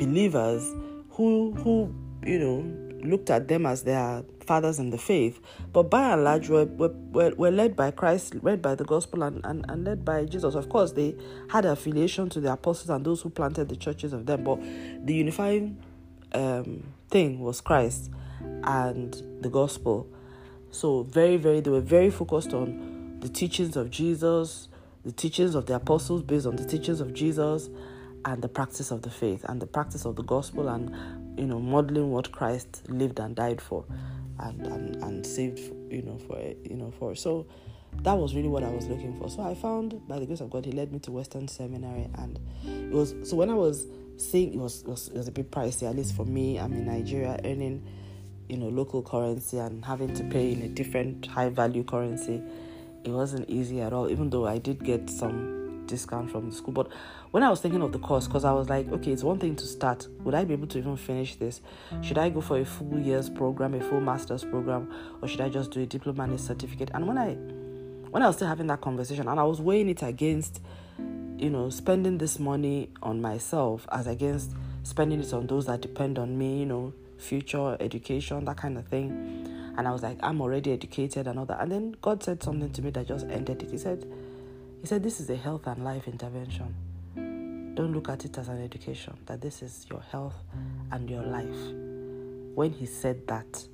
believers 0.00 0.64
who 1.10 1.52
who 1.62 1.94
you 2.24 2.38
know 2.38 2.90
looked 3.02 3.30
at 3.30 3.48
them 3.48 3.66
as 3.66 3.82
their 3.82 4.22
fathers 4.44 4.78
in 4.78 4.90
the 4.90 4.98
faith, 4.98 5.40
but 5.72 5.84
by 5.84 6.12
and 6.12 6.24
large 6.24 6.48
were, 6.48 6.66
were, 6.66 7.32
were 7.36 7.50
led 7.50 7.76
by 7.76 7.90
Christ, 7.90 8.34
led 8.42 8.60
by 8.60 8.74
the 8.74 8.84
gospel, 8.84 9.22
and, 9.22 9.40
and, 9.44 9.64
and 9.68 9.84
led 9.84 10.04
by 10.04 10.24
Jesus. 10.24 10.54
Of 10.54 10.68
course, 10.68 10.92
they 10.92 11.16
had 11.48 11.64
affiliation 11.64 12.28
to 12.30 12.40
the 12.40 12.52
apostles 12.52 12.90
and 12.90 13.04
those 13.04 13.22
who 13.22 13.30
planted 13.30 13.68
the 13.68 13.76
churches 13.76 14.12
of 14.12 14.26
them, 14.26 14.44
but 14.44 14.60
the 15.06 15.14
unifying 15.14 15.82
um, 16.32 16.82
thing 17.08 17.40
was 17.40 17.60
Christ 17.60 18.10
and 18.64 19.14
the 19.40 19.48
gospel. 19.48 20.08
So, 20.72 21.04
very, 21.04 21.36
very, 21.36 21.60
they 21.60 21.70
were 21.70 21.80
very 21.80 22.10
focused 22.10 22.52
on 22.52 23.18
the 23.20 23.28
teachings 23.28 23.76
of 23.76 23.90
Jesus, 23.90 24.68
the 25.04 25.12
teachings 25.12 25.54
of 25.54 25.66
the 25.66 25.76
apostles 25.76 26.22
based 26.22 26.46
on 26.46 26.56
the 26.56 26.64
teachings 26.64 27.00
of 27.00 27.14
Jesus 27.14 27.70
and 28.24 28.42
the 28.42 28.48
practice 28.48 28.90
of 28.90 29.02
the 29.02 29.10
faith 29.10 29.44
and 29.48 29.60
the 29.60 29.66
practice 29.66 30.04
of 30.04 30.16
the 30.16 30.22
gospel 30.22 30.68
and 30.68 31.38
you 31.38 31.46
know 31.46 31.58
modeling 31.58 32.10
what 32.10 32.30
Christ 32.32 32.82
lived 32.88 33.18
and 33.18 33.34
died 33.34 33.60
for 33.60 33.84
and 34.40 34.66
and, 34.66 34.96
and 34.96 35.26
saved 35.26 35.60
you 35.90 36.02
know 36.02 36.18
for 36.26 36.38
you 36.40 36.76
know 36.76 36.92
for 36.98 37.14
so 37.14 37.46
that 38.02 38.14
was 38.14 38.34
really 38.34 38.48
what 38.48 38.62
I 38.62 38.70
was 38.70 38.86
looking 38.86 39.18
for. 39.18 39.28
So 39.28 39.42
I 39.42 39.54
found 39.54 40.06
by 40.08 40.18
the 40.18 40.26
grace 40.26 40.40
of 40.40 40.50
God 40.50 40.64
he 40.64 40.72
led 40.72 40.92
me 40.92 40.98
to 41.00 41.10
Western 41.10 41.48
Seminary 41.48 42.08
and 42.18 42.38
it 42.64 42.92
was 42.92 43.14
so 43.24 43.36
when 43.36 43.50
I 43.50 43.54
was 43.54 43.86
seeing 44.16 44.54
it 44.54 44.58
was, 44.58 44.82
it 44.82 44.88
was 44.88 45.08
it 45.08 45.16
was 45.16 45.28
a 45.28 45.32
bit 45.32 45.50
pricey, 45.50 45.88
at 45.88 45.96
least 45.96 46.14
for 46.14 46.24
me, 46.24 46.58
I'm 46.58 46.72
in 46.72 46.86
Nigeria 46.86 47.38
earning, 47.44 47.86
you 48.48 48.56
know, 48.56 48.68
local 48.68 49.02
currency 49.02 49.58
and 49.58 49.84
having 49.84 50.14
to 50.14 50.24
pay 50.24 50.52
in 50.52 50.62
a 50.62 50.68
different 50.68 51.26
high 51.26 51.48
value 51.48 51.84
currency. 51.84 52.42
It 53.04 53.10
wasn't 53.10 53.48
easy 53.48 53.80
at 53.80 53.92
all, 53.92 54.10
even 54.10 54.30
though 54.30 54.46
I 54.46 54.58
did 54.58 54.84
get 54.84 55.08
some 55.08 55.59
discount 55.90 56.30
from 56.30 56.48
the 56.48 56.56
school. 56.56 56.72
But 56.72 56.88
when 57.30 57.42
I 57.42 57.50
was 57.50 57.60
thinking 57.60 57.82
of 57.82 57.92
the 57.92 57.98
course, 57.98 58.26
because 58.26 58.44
I 58.44 58.52
was 58.52 58.68
like, 58.68 58.90
okay, 58.90 59.12
it's 59.12 59.22
one 59.22 59.38
thing 59.38 59.56
to 59.56 59.66
start. 59.66 60.08
Would 60.20 60.34
I 60.34 60.44
be 60.44 60.54
able 60.54 60.68
to 60.68 60.78
even 60.78 60.96
finish 60.96 61.36
this? 61.36 61.60
Should 62.00 62.16
I 62.16 62.30
go 62.30 62.40
for 62.40 62.58
a 62.58 62.64
full 62.64 62.98
year's 62.98 63.28
program, 63.28 63.74
a 63.74 63.80
full 63.80 64.00
master's 64.00 64.44
program, 64.44 64.90
or 65.20 65.28
should 65.28 65.40
I 65.40 65.48
just 65.48 65.70
do 65.70 65.82
a 65.82 65.86
diploma 65.86 66.24
and 66.24 66.34
a 66.34 66.38
certificate? 66.38 66.90
And 66.94 67.06
when 67.06 67.18
I 67.18 67.34
when 68.10 68.22
I 68.22 68.26
was 68.26 68.36
still 68.36 68.48
having 68.48 68.66
that 68.68 68.80
conversation 68.80 69.28
and 69.28 69.38
I 69.38 69.44
was 69.44 69.60
weighing 69.60 69.88
it 69.88 70.02
against, 70.02 70.60
you 70.98 71.50
know, 71.50 71.70
spending 71.70 72.18
this 72.18 72.38
money 72.38 72.90
on 73.02 73.20
myself 73.20 73.86
as 73.92 74.06
against 74.06 74.52
spending 74.82 75.20
it 75.20 75.32
on 75.32 75.46
those 75.46 75.66
that 75.66 75.80
depend 75.80 76.18
on 76.18 76.36
me, 76.36 76.60
you 76.60 76.66
know, 76.66 76.92
future 77.18 77.76
education, 77.80 78.44
that 78.46 78.56
kind 78.56 78.78
of 78.78 78.86
thing. 78.88 79.46
And 79.76 79.86
I 79.86 79.92
was 79.92 80.02
like, 80.02 80.18
I'm 80.22 80.40
already 80.40 80.72
educated 80.72 81.26
and 81.26 81.38
all 81.38 81.46
that. 81.46 81.60
And 81.60 81.70
then 81.70 81.96
God 82.02 82.22
said 82.22 82.42
something 82.42 82.70
to 82.72 82.82
me 82.82 82.90
that 82.90 83.06
just 83.06 83.26
ended 83.28 83.62
it. 83.62 83.70
He 83.70 83.78
said, 83.78 84.04
he 84.80 84.86
said, 84.86 85.02
This 85.02 85.20
is 85.20 85.28
a 85.30 85.36
health 85.36 85.66
and 85.66 85.84
life 85.84 86.08
intervention. 86.08 86.74
Don't 87.74 87.92
look 87.92 88.08
at 88.08 88.24
it 88.24 88.36
as 88.38 88.48
an 88.48 88.62
education, 88.62 89.16
that 89.26 89.40
this 89.40 89.62
is 89.62 89.86
your 89.90 90.00
health 90.10 90.34
and 90.90 91.08
your 91.08 91.22
life. 91.22 91.74
When 92.54 92.72
he 92.72 92.86
said 92.86 93.26
that, 93.28 93.64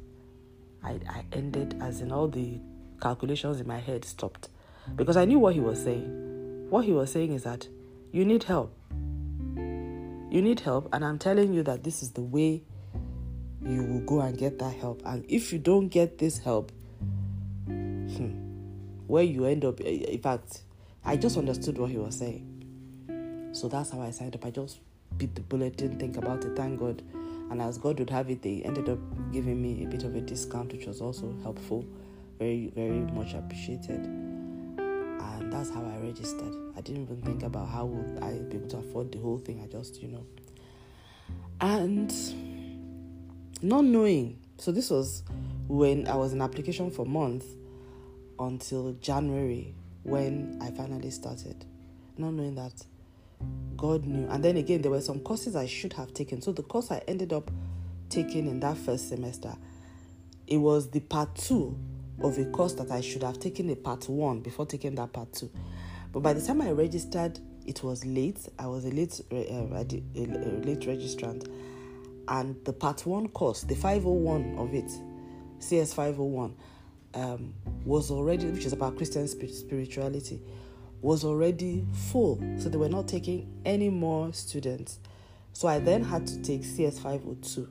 I, 0.82 1.00
I 1.08 1.24
ended 1.32 1.78
as 1.80 2.00
in 2.00 2.12
all 2.12 2.28
the 2.28 2.60
calculations 3.00 3.60
in 3.60 3.66
my 3.66 3.78
head 3.78 4.04
stopped 4.04 4.48
because 4.94 5.16
I 5.16 5.24
knew 5.24 5.38
what 5.38 5.54
he 5.54 5.60
was 5.60 5.82
saying. 5.82 6.70
What 6.70 6.84
he 6.84 6.92
was 6.92 7.10
saying 7.10 7.32
is 7.32 7.44
that 7.44 7.68
you 8.12 8.24
need 8.24 8.44
help. 8.44 8.72
You 9.56 10.42
need 10.42 10.60
help, 10.60 10.88
and 10.92 11.04
I'm 11.04 11.18
telling 11.18 11.54
you 11.54 11.62
that 11.62 11.84
this 11.84 12.02
is 12.02 12.10
the 12.10 12.22
way 12.22 12.62
you 13.64 13.82
will 13.82 14.00
go 14.00 14.20
and 14.20 14.36
get 14.36 14.58
that 14.58 14.74
help. 14.74 15.02
And 15.04 15.24
if 15.28 15.52
you 15.52 15.58
don't 15.58 15.88
get 15.88 16.18
this 16.18 16.38
help, 16.38 16.72
hmm, 17.66 18.30
where 19.06 19.22
you 19.22 19.46
end 19.46 19.64
up, 19.64 19.80
in 19.80 20.20
fact, 20.20 20.62
I 21.06 21.16
just 21.16 21.38
understood 21.38 21.78
what 21.78 21.90
he 21.90 21.98
was 21.98 22.18
saying. 22.18 23.52
So 23.52 23.68
that's 23.68 23.90
how 23.90 24.02
I 24.02 24.10
signed 24.10 24.34
up. 24.34 24.44
I 24.44 24.50
just 24.50 24.80
beat 25.16 25.36
the 25.36 25.40
bullet, 25.40 25.76
didn't 25.76 26.00
think 26.00 26.16
about 26.16 26.44
it, 26.44 26.56
thank 26.56 26.80
God. 26.80 27.00
And 27.48 27.62
as 27.62 27.78
God 27.78 28.00
would 28.00 28.10
have 28.10 28.28
it, 28.28 28.42
they 28.42 28.60
ended 28.64 28.88
up 28.88 28.98
giving 29.32 29.62
me 29.62 29.84
a 29.84 29.86
bit 29.86 30.02
of 30.02 30.16
a 30.16 30.20
discount, 30.20 30.72
which 30.72 30.86
was 30.86 31.00
also 31.00 31.32
helpful, 31.44 31.86
very, 32.40 32.72
very 32.74 33.00
much 33.12 33.34
appreciated. 33.34 34.00
And 34.00 35.52
that's 35.52 35.70
how 35.70 35.84
I 35.84 35.96
registered. 36.04 36.52
I 36.76 36.80
didn't 36.80 37.02
even 37.02 37.22
think 37.22 37.44
about 37.44 37.68
how 37.68 37.84
would 37.84 38.20
I 38.20 38.38
be 38.38 38.56
able 38.56 38.68
to 38.70 38.78
afford 38.78 39.12
the 39.12 39.18
whole 39.18 39.38
thing. 39.38 39.62
I 39.62 39.68
just, 39.68 40.02
you 40.02 40.08
know. 40.08 40.26
And 41.60 42.12
not 43.62 43.84
knowing, 43.84 44.40
so 44.58 44.72
this 44.72 44.90
was 44.90 45.22
when 45.68 46.08
I 46.08 46.16
was 46.16 46.32
in 46.32 46.42
application 46.42 46.90
for 46.90 47.06
months 47.06 47.46
until 48.40 48.92
January 48.94 49.72
when 50.06 50.56
I 50.62 50.70
finally 50.70 51.10
started, 51.10 51.64
not 52.16 52.32
knowing 52.32 52.54
that 52.54 52.72
God 53.76 54.06
knew. 54.06 54.28
And 54.28 54.42
then 54.42 54.56
again, 54.56 54.82
there 54.82 54.90
were 54.90 55.00
some 55.00 55.20
courses 55.20 55.56
I 55.56 55.66
should 55.66 55.92
have 55.94 56.14
taken. 56.14 56.40
So 56.40 56.52
the 56.52 56.62
course 56.62 56.90
I 56.90 57.02
ended 57.08 57.32
up 57.32 57.50
taking 58.08 58.46
in 58.46 58.60
that 58.60 58.78
first 58.78 59.08
semester, 59.08 59.54
it 60.46 60.58
was 60.58 60.90
the 60.90 61.00
part 61.00 61.34
two 61.34 61.76
of 62.22 62.38
a 62.38 62.44
course 62.46 62.74
that 62.74 62.90
I 62.90 63.00
should 63.00 63.24
have 63.24 63.40
taken 63.40 63.68
a 63.70 63.74
part 63.74 64.08
one 64.08 64.40
before 64.40 64.64
taking 64.64 64.94
that 64.94 65.12
part 65.12 65.32
two. 65.32 65.50
But 66.12 66.20
by 66.20 66.32
the 66.32 66.40
time 66.40 66.62
I 66.62 66.70
registered, 66.70 67.40
it 67.66 67.82
was 67.82 68.06
late. 68.06 68.48
I 68.58 68.68
was 68.68 68.84
a 68.84 68.90
late, 68.90 69.20
uh, 69.32 69.34
a 69.36 69.84
late 69.84 70.80
registrant, 70.82 71.50
and 72.28 72.64
the 72.64 72.72
part 72.72 73.04
one 73.04 73.28
course, 73.28 73.62
the 73.62 73.74
501 73.74 74.56
of 74.56 74.72
it, 74.72 74.90
CS 75.58 75.92
501 75.92 76.54
um, 77.16 77.54
was 77.84 78.10
already, 78.10 78.46
which 78.46 78.66
is 78.66 78.72
about 78.72 78.96
Christian 78.96 79.26
spirituality, 79.26 80.40
was 81.00 81.24
already 81.24 81.84
full. 82.10 82.40
So 82.58 82.68
they 82.68 82.76
were 82.76 82.88
not 82.88 83.08
taking 83.08 83.50
any 83.64 83.88
more 83.88 84.32
students. 84.32 84.98
So 85.52 85.66
I 85.66 85.78
then 85.78 86.04
had 86.04 86.26
to 86.26 86.42
take 86.42 86.62
CS 86.62 86.98
502. 86.98 87.68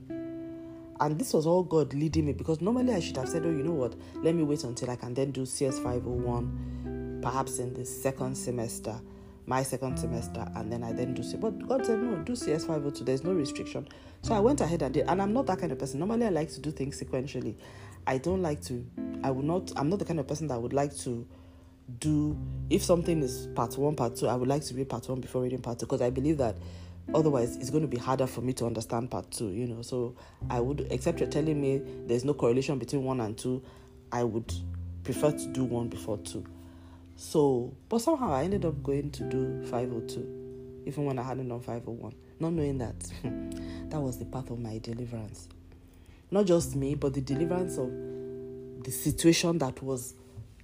And 0.99 1.19
this 1.19 1.33
was 1.33 1.45
all 1.45 1.61
God 1.61 1.93
leading 1.93 2.25
me 2.25 2.33
because 2.33 2.61
normally 2.61 2.93
I 2.93 2.99
should 2.99 3.17
have 3.17 3.29
said, 3.29 3.43
oh, 3.45 3.49
you 3.49 3.63
know 3.63 3.73
what, 3.73 3.95
let 4.15 4.33
me 4.33 4.43
wait 4.43 4.63
until 4.63 4.89
I 4.89 4.95
can 4.95 5.13
then 5.13 5.31
do 5.31 5.45
CS 5.45 5.77
501, 5.79 7.19
perhaps 7.21 7.59
in 7.59 7.73
the 7.73 7.83
second 7.85 8.35
semester, 8.35 8.95
my 9.45 9.61
second 9.61 9.97
semester, 9.97 10.47
and 10.55 10.71
then 10.71 10.83
I 10.83 10.93
then 10.93 11.13
do 11.13 11.21
CS. 11.21 11.41
But 11.41 11.67
God 11.67 11.85
said, 11.85 11.99
no, 12.01 12.15
do 12.23 12.35
CS 12.35 12.63
502, 12.63 13.03
there's 13.03 13.23
no 13.25 13.33
restriction. 13.33 13.87
So 14.21 14.33
I 14.33 14.39
went 14.39 14.61
ahead 14.61 14.81
and 14.81 14.93
did. 14.93 15.07
And 15.07 15.21
I'm 15.21 15.33
not 15.33 15.45
that 15.47 15.59
kind 15.59 15.71
of 15.71 15.77
person. 15.77 15.99
Normally 15.99 16.25
I 16.25 16.29
like 16.29 16.49
to 16.51 16.61
do 16.61 16.71
things 16.71 16.99
sequentially. 16.99 17.55
I 18.07 18.17
don't 18.17 18.41
like 18.41 18.61
to, 18.65 18.85
I 19.23 19.31
would 19.31 19.45
not, 19.45 19.71
I'm 19.75 19.89
not 19.89 19.99
the 19.99 20.05
kind 20.05 20.19
of 20.19 20.27
person 20.27 20.47
that 20.47 20.61
would 20.61 20.73
like 20.73 20.95
to 20.99 21.27
do, 21.99 22.37
if 22.69 22.83
something 22.83 23.21
is 23.21 23.47
part 23.55 23.77
one, 23.77 23.95
part 23.95 24.15
two, 24.15 24.27
I 24.27 24.35
would 24.35 24.47
like 24.47 24.63
to 24.65 24.73
read 24.75 24.89
part 24.89 25.07
one 25.09 25.21
before 25.21 25.43
reading 25.43 25.61
part 25.61 25.79
two 25.79 25.85
because 25.85 26.01
I 26.01 26.09
believe 26.09 26.37
that 26.37 26.55
otherwise 27.13 27.55
it's 27.57 27.69
going 27.69 27.83
to 27.83 27.87
be 27.87 27.97
harder 27.97 28.27
for 28.27 28.41
me 28.41 28.53
to 28.53 28.65
understand 28.65 29.09
part 29.09 29.29
two, 29.31 29.49
you 29.49 29.67
know. 29.67 29.81
So 29.81 30.15
I 30.49 30.59
would, 30.59 30.87
except 30.91 31.19
you're 31.19 31.29
telling 31.29 31.59
me 31.59 31.81
there's 32.05 32.25
no 32.25 32.33
correlation 32.33 32.77
between 32.77 33.03
one 33.03 33.21
and 33.21 33.37
two, 33.37 33.63
I 34.11 34.23
would 34.23 34.53
prefer 35.03 35.31
to 35.31 35.47
do 35.47 35.63
one 35.63 35.87
before 35.87 36.17
two. 36.19 36.45
So, 37.15 37.73
but 37.89 37.99
somehow 37.99 38.33
I 38.33 38.43
ended 38.43 38.65
up 38.65 38.83
going 38.83 39.09
to 39.11 39.23
do 39.23 39.63
502, 39.65 40.83
even 40.85 41.05
when 41.05 41.17
I 41.17 41.23
hadn't 41.23 41.47
done 41.47 41.61
501, 41.61 42.13
not 42.39 42.53
knowing 42.53 42.77
that 42.79 42.99
that 43.89 44.01
was 44.01 44.17
the 44.19 44.25
path 44.25 44.49
of 44.49 44.59
my 44.59 44.79
deliverance 44.79 45.47
not 46.31 46.45
just 46.45 46.75
me, 46.75 46.95
but 46.95 47.13
the 47.13 47.21
deliverance 47.21 47.77
of 47.77 47.91
the 48.83 48.91
situation 48.91 49.57
that 49.59 49.81
was 49.81 50.15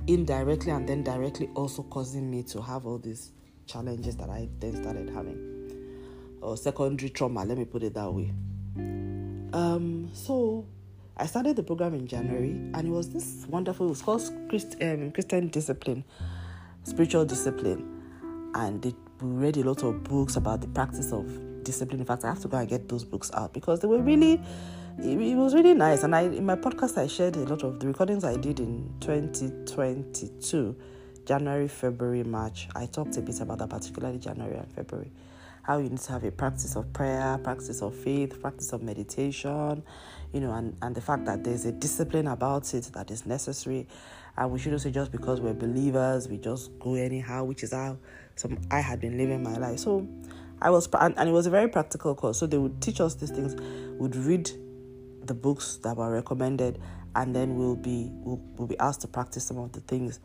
indirectly 0.08 0.72
and 0.72 0.88
then 0.88 1.04
directly 1.04 1.50
also 1.56 1.84
causing 1.84 2.30
me 2.30 2.44
to 2.44 2.62
have 2.62 2.86
all 2.86 2.98
these 2.98 3.32
challenges 3.66 4.16
that 4.18 4.30
I 4.30 4.50
then 4.60 4.82
started 4.82 5.10
having. 5.10 6.38
Or 6.42 6.58
secondary 6.58 7.10
trauma, 7.10 7.46
let 7.46 7.58
me 7.58 7.66
put 7.66 7.84
it 7.84 7.94
that 7.94 8.12
way. 8.12 8.32
Um, 9.54 10.10
so 10.14 10.66
I 11.18 11.26
started 11.26 11.56
the 11.56 11.64
program 11.64 11.94
in 11.94 12.08
January 12.08 12.52
and 12.52 12.88
it 12.88 12.90
was 12.90 13.10
this 13.10 13.46
wonderful, 13.48 13.88
it 13.88 13.90
was 13.90 14.02
called 14.02 14.24
Christ, 14.50 14.76
um, 14.82 15.12
Christian 15.12 15.50
Discipline, 15.50 16.04
Spiritual 16.84 17.26
Discipline. 17.26 18.52
And 18.56 18.86
it, 18.86 18.96
we 19.22 19.30
read 19.30 19.58
a 19.58 19.64
lot 19.64 19.84
of 19.84 20.04
books 20.04 20.36
about 20.36 20.62
the 20.62 20.68
practice 20.68 21.12
of 21.12 21.64
discipline. 21.64 22.00
In 22.00 22.06
fact, 22.06 22.24
I 22.24 22.30
have 22.30 22.40
to 22.40 22.48
go 22.48 22.58
and 22.58 22.68
get 22.68 22.90
those 22.90 23.04
books 23.04 23.30
out 23.34 23.54
because 23.54 23.80
they 23.80 23.88
were 23.88 24.02
really 24.02 24.42
it, 25.04 25.20
it 25.20 25.36
was 25.36 25.54
really 25.54 25.74
nice. 25.74 26.04
And 26.04 26.16
I 26.16 26.22
in 26.22 26.46
my 26.46 26.56
podcast 26.56 26.98
I 26.98 27.08
shared 27.08 27.36
a 27.36 27.46
lot 27.46 27.64
of 27.64 27.80
the 27.80 27.88
recordings 27.88 28.24
I 28.24 28.36
did 28.36 28.60
in 28.60 28.94
2022, 29.00 30.76
January, 31.26 31.68
February, 31.68 32.24
March. 32.24 32.68
I 32.76 32.86
talked 32.86 33.18
a 33.18 33.22
bit 33.22 33.40
about 33.42 33.60
that, 33.60 33.70
particularly 33.70 34.20
January 34.20 34.58
and 34.58 34.72
February. 34.72 35.12
How 35.64 35.78
you 35.78 35.90
need 35.90 36.00
to 36.00 36.12
have 36.12 36.24
a 36.24 36.32
practice 36.32 36.76
of 36.76 36.92
prayer, 36.94 37.38
practice 37.44 37.82
of 37.82 37.96
faith, 37.96 38.42
practice 38.42 38.74
of 38.74 38.82
meditation, 38.82 39.84
you 40.34 40.40
know, 40.40 40.54
and, 40.54 40.76
and 40.82 40.96
the 40.96 41.02
fact 41.02 41.26
that 41.26 41.44
there's 41.44 41.66
a 41.66 41.72
discipline 41.72 42.28
about 42.28 42.74
it 42.74 42.90
that 42.94 43.12
is 43.12 43.26
necessary. 43.26 43.88
And 44.38 44.52
we 44.52 44.60
shouldn't 44.60 44.82
say 44.82 44.92
just 44.92 45.12
because 45.12 45.42
we're 45.42 45.54
believers, 45.54 46.28
we 46.28 46.38
just 46.38 46.78
go 46.80 46.96
anyhow, 46.96 47.44
which 47.44 47.64
is 47.64 47.74
how 47.74 47.98
some 48.36 48.58
I 48.72 48.80
had 48.80 49.02
been 49.02 49.18
living 49.18 49.44
my 49.44 49.56
life. 49.58 49.80
So 49.80 50.08
I 50.62 50.70
was, 50.70 50.88
and, 51.00 51.18
and 51.18 51.30
it 51.30 51.32
was 51.32 51.48
a 51.48 51.52
very 51.52 51.68
practical 51.68 52.16
course. 52.16 52.40
So 52.40 52.48
they 52.48 52.58
would 52.58 52.82
teach 52.82 53.02
us 53.02 53.16
these 53.16 53.32
things, 53.32 53.56
would 54.00 54.16
read 54.16 54.50
the 55.26 55.34
books 55.34 55.78
that 55.84 55.96
were 55.96 56.12
recommended, 56.12 56.80
and 57.16 57.36
then 57.36 57.58
we'll 57.58 57.76
be 57.76 58.10
we'll, 58.12 58.42
we'll 58.58 58.68
be 58.68 58.80
asked 58.80 59.02
to 59.02 59.08
practice 59.08 59.46
some 59.46 59.58
of 59.58 59.72
the 59.72 59.82
things. 59.82 60.20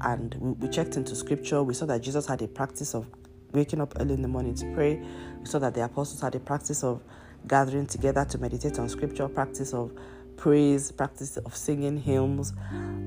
And 0.00 0.34
we, 0.38 0.52
we 0.52 0.68
checked 0.68 0.96
into 0.96 1.14
scripture. 1.14 1.62
We 1.62 1.74
saw 1.74 1.86
that 1.86 2.00
Jesus 2.02 2.26
had 2.26 2.42
a 2.42 2.48
practice 2.48 2.94
of 2.94 3.06
waking 3.52 3.80
up 3.80 3.94
early 4.00 4.14
in 4.14 4.22
the 4.22 4.28
morning 4.28 4.54
to 4.56 4.72
pray. 4.74 5.00
We 5.38 5.46
saw 5.46 5.58
that 5.60 5.74
the 5.74 5.84
apostles 5.84 6.20
had 6.20 6.34
a 6.34 6.40
practice 6.40 6.82
of 6.82 7.02
gathering 7.46 7.86
together 7.86 8.24
to 8.24 8.38
meditate 8.38 8.78
on 8.78 8.88
scripture, 8.88 9.28
practice 9.28 9.72
of 9.72 9.92
praise, 10.36 10.90
practice 10.90 11.36
of 11.36 11.54
singing 11.56 11.96
hymns, 11.98 12.52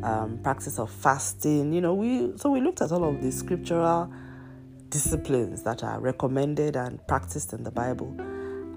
um, 0.03 0.39
practice 0.43 0.79
of 0.79 0.89
fasting. 0.89 1.73
You 1.73 1.81
know, 1.81 1.93
we 1.93 2.33
so 2.37 2.51
we 2.51 2.61
looked 2.61 2.81
at 2.81 2.91
all 2.91 3.03
of 3.03 3.21
the 3.21 3.31
scriptural 3.31 4.11
disciplines 4.89 5.63
that 5.63 5.83
are 5.83 5.99
recommended 5.99 6.75
and 6.77 7.05
practiced 7.07 7.51
in 7.53 7.63
the 7.63 7.71
Bible 7.71 8.15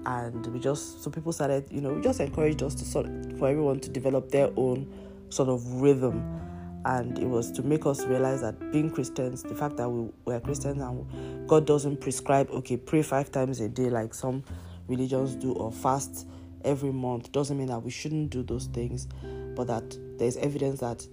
and 0.05 0.45
we 0.47 0.59
just 0.59 1.03
so 1.03 1.11
people 1.11 1.31
started 1.31 1.65
you 1.69 1.81
know 1.81 1.93
we 1.93 2.01
just 2.01 2.19
encouraged 2.19 2.63
us 2.63 2.73
to 2.73 2.83
sort 2.83 3.05
for 3.37 3.47
everyone 3.47 3.79
to 3.79 3.89
develop 3.89 4.31
their 4.31 4.49
own 4.57 4.91
sort 5.29 5.49
of 5.49 5.63
rhythm 5.81 6.41
and 6.85 7.19
it 7.19 7.25
was 7.25 7.51
to 7.51 7.63
make 7.63 7.85
us 7.85 8.05
realize 8.05 8.41
that 8.41 8.71
being 8.71 8.89
Christians, 8.89 9.43
the 9.43 9.53
fact 9.53 9.77
that 9.77 9.87
we 9.87 10.09
were 10.25 10.39
Christians 10.39 10.81
and 10.81 11.47
God 11.47 11.67
doesn't 11.67 12.01
prescribe, 12.01 12.49
okay, 12.49 12.77
pray 12.77 13.03
five 13.03 13.31
times 13.31 13.59
a 13.59 13.69
day 13.69 13.89
like 13.89 14.13
some 14.13 14.43
religions 14.87 15.35
do 15.35 15.53
or 15.53 15.71
fast 15.71 16.27
every 16.63 16.91
month 16.91 17.31
doesn't 17.31 17.57
mean 17.57 17.67
that 17.67 17.79
we 17.79 17.91
shouldn't 17.91 18.31
do 18.31 18.43
those 18.43 18.65
things, 18.65 19.07
but 19.55 19.67
that 19.67 19.97
there's 20.17 20.37
evidence 20.37 20.79
that 20.79 21.05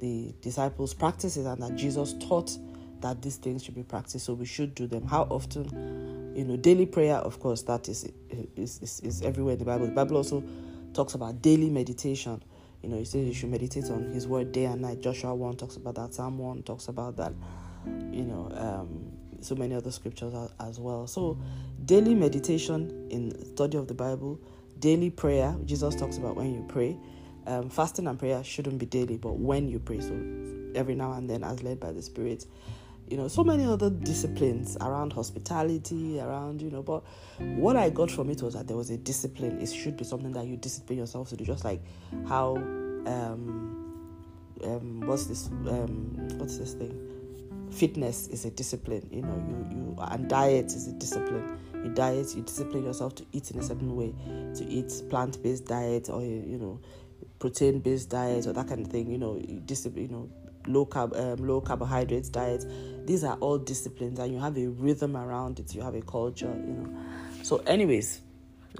the 0.00 0.34
disciples 0.40 0.92
practiced 0.92 1.36
it 1.36 1.46
and 1.46 1.62
that 1.62 1.76
Jesus 1.76 2.14
taught 2.14 2.56
that 3.00 3.22
these 3.22 3.36
things 3.36 3.62
should 3.62 3.74
be 3.74 3.82
practiced, 3.82 4.26
so 4.26 4.32
we 4.34 4.46
should 4.46 4.74
do 4.74 4.86
them. 4.86 5.06
How 5.06 5.22
often? 5.24 6.11
You 6.34 6.44
know, 6.44 6.56
daily 6.56 6.86
prayer, 6.86 7.16
of 7.16 7.38
course, 7.40 7.62
that 7.62 7.88
is 7.88 8.10
is, 8.56 8.78
is, 8.80 9.00
is 9.00 9.22
everywhere 9.22 9.52
in 9.52 9.58
the 9.58 9.64
Bible. 9.64 9.86
The 9.86 9.92
Bible 9.92 10.16
also 10.16 10.42
talks 10.94 11.14
about 11.14 11.42
daily 11.42 11.70
meditation. 11.70 12.42
You 12.82 12.88
know, 12.88 12.98
he 12.98 13.04
says 13.04 13.26
you 13.26 13.34
should 13.34 13.50
meditate 13.50 13.84
on 13.90 14.10
his 14.12 14.26
word 14.26 14.52
day 14.52 14.64
and 14.64 14.80
night. 14.82 15.00
Joshua 15.00 15.34
1 15.34 15.56
talks 15.56 15.76
about 15.76 15.94
that, 15.94 16.14
Psalm 16.14 16.38
1 16.38 16.62
talks 16.64 16.88
about 16.88 17.16
that. 17.16 17.32
You 17.86 18.24
know, 18.24 18.50
um, 18.54 19.12
so 19.40 19.54
many 19.54 19.74
other 19.74 19.90
scriptures 19.90 20.34
as 20.60 20.80
well. 20.80 21.06
So, 21.06 21.38
daily 21.84 22.14
meditation 22.14 23.08
in 23.10 23.54
study 23.54 23.76
of 23.76 23.88
the 23.88 23.94
Bible, 23.94 24.40
daily 24.78 25.10
prayer. 25.10 25.54
Jesus 25.64 25.94
talks 25.94 26.16
about 26.16 26.36
when 26.36 26.52
you 26.54 26.64
pray. 26.68 26.96
Um, 27.46 27.68
fasting 27.68 28.06
and 28.06 28.18
prayer 28.18 28.42
shouldn't 28.44 28.78
be 28.78 28.86
daily, 28.86 29.16
but 29.16 29.32
when 29.32 29.68
you 29.68 29.78
pray, 29.80 30.00
so 30.00 30.12
every 30.74 30.94
now 30.94 31.12
and 31.12 31.28
then, 31.28 31.42
as 31.44 31.62
led 31.62 31.80
by 31.80 31.92
the 31.92 32.02
Spirit. 32.02 32.46
You 33.12 33.18
know, 33.18 33.28
so 33.28 33.44
many 33.44 33.66
other 33.66 33.90
disciplines 33.90 34.78
around 34.80 35.12
hospitality, 35.12 36.18
around, 36.18 36.62
you 36.62 36.70
know, 36.70 36.82
but 36.82 37.04
what 37.38 37.76
I 37.76 37.90
got 37.90 38.10
from 38.10 38.30
it 38.30 38.40
was 38.40 38.54
that 38.54 38.68
there 38.68 38.76
was 38.76 38.88
a 38.88 38.96
discipline. 38.96 39.60
It 39.60 39.66
should 39.66 39.98
be 39.98 40.04
something 40.04 40.32
that 40.32 40.46
you 40.46 40.56
discipline 40.56 40.98
yourself 40.98 41.28
to 41.28 41.36
do, 41.36 41.44
just 41.44 41.62
like 41.62 41.82
how, 42.26 42.56
um, 42.56 43.92
um, 44.64 45.00
what's 45.06 45.26
this, 45.26 45.48
um, 45.48 46.16
what's 46.38 46.56
this 46.56 46.72
thing? 46.72 47.68
Fitness 47.70 48.28
is 48.28 48.46
a 48.46 48.50
discipline, 48.50 49.06
you 49.12 49.20
know, 49.20 49.36
you, 49.46 49.76
you, 49.76 49.96
and 50.00 50.26
diet 50.30 50.66
is 50.66 50.88
a 50.88 50.92
discipline 50.92 51.58
you 51.84 51.90
diet, 51.90 52.34
you 52.34 52.42
discipline 52.42 52.84
yourself 52.84 53.14
to 53.16 53.26
eat 53.32 53.50
in 53.50 53.58
a 53.58 53.62
certain 53.62 53.96
way, 53.96 54.14
to 54.54 54.64
eat 54.64 54.90
plant 55.10 55.42
based 55.42 55.66
diet 55.66 56.08
or 56.08 56.22
you 56.22 56.58
know 56.58 56.80
protein 57.38 57.80
based 57.80 58.08
diet 58.08 58.46
or 58.46 58.52
that 58.52 58.68
kind 58.68 58.80
of 58.80 58.92
thing. 58.92 59.10
You 59.10 59.18
know, 59.18 59.36
you 59.36 59.60
discipline, 59.60 60.04
you 60.04 60.12
know, 60.12 60.30
low 60.66 60.86
carb, 60.86 61.18
um, 61.18 61.46
low 61.46 61.60
carbohydrates 61.60 62.28
diet. 62.28 62.64
These 63.06 63.24
are 63.24 63.36
all 63.38 63.58
disciplines, 63.58 64.18
and 64.18 64.32
you 64.32 64.38
have 64.38 64.56
a 64.56 64.68
rhythm 64.68 65.16
around 65.16 65.58
it. 65.58 65.74
You 65.74 65.82
have 65.82 65.94
a 65.94 66.02
culture, 66.02 66.54
you 66.54 66.72
know. 66.72 66.98
So, 67.42 67.58
anyways, 67.66 68.20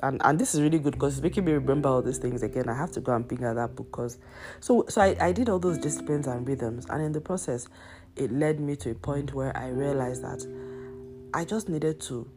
and 0.02 0.20
and 0.24 0.38
this 0.38 0.54
is 0.54 0.60
really 0.60 0.78
good 0.78 0.94
because 0.94 1.14
it's 1.14 1.22
making 1.22 1.44
me 1.44 1.52
remember 1.52 1.88
all 1.88 2.02
these 2.02 2.18
things 2.18 2.42
again. 2.42 2.68
I 2.68 2.74
have 2.76 2.92
to 2.92 3.00
go 3.00 3.14
and 3.14 3.28
pick 3.28 3.42
out 3.42 3.56
that 3.56 3.74
book 3.76 3.90
because, 3.90 4.18
so 4.60 4.84
so 4.88 5.00
I, 5.00 5.16
I 5.20 5.32
did 5.32 5.48
all 5.48 5.58
those 5.58 5.78
disciplines 5.78 6.26
and 6.26 6.46
rhythms, 6.46 6.86
and 6.88 7.02
in 7.02 7.12
the 7.12 7.20
process, 7.20 7.68
it 8.16 8.30
led 8.32 8.60
me 8.60 8.76
to 8.76 8.90
a 8.90 8.94
point 8.94 9.34
where 9.34 9.56
I 9.56 9.68
realized 9.68 10.22
that 10.22 10.46
I 11.34 11.44
just 11.44 11.68
needed 11.68 12.00
to 12.02 12.28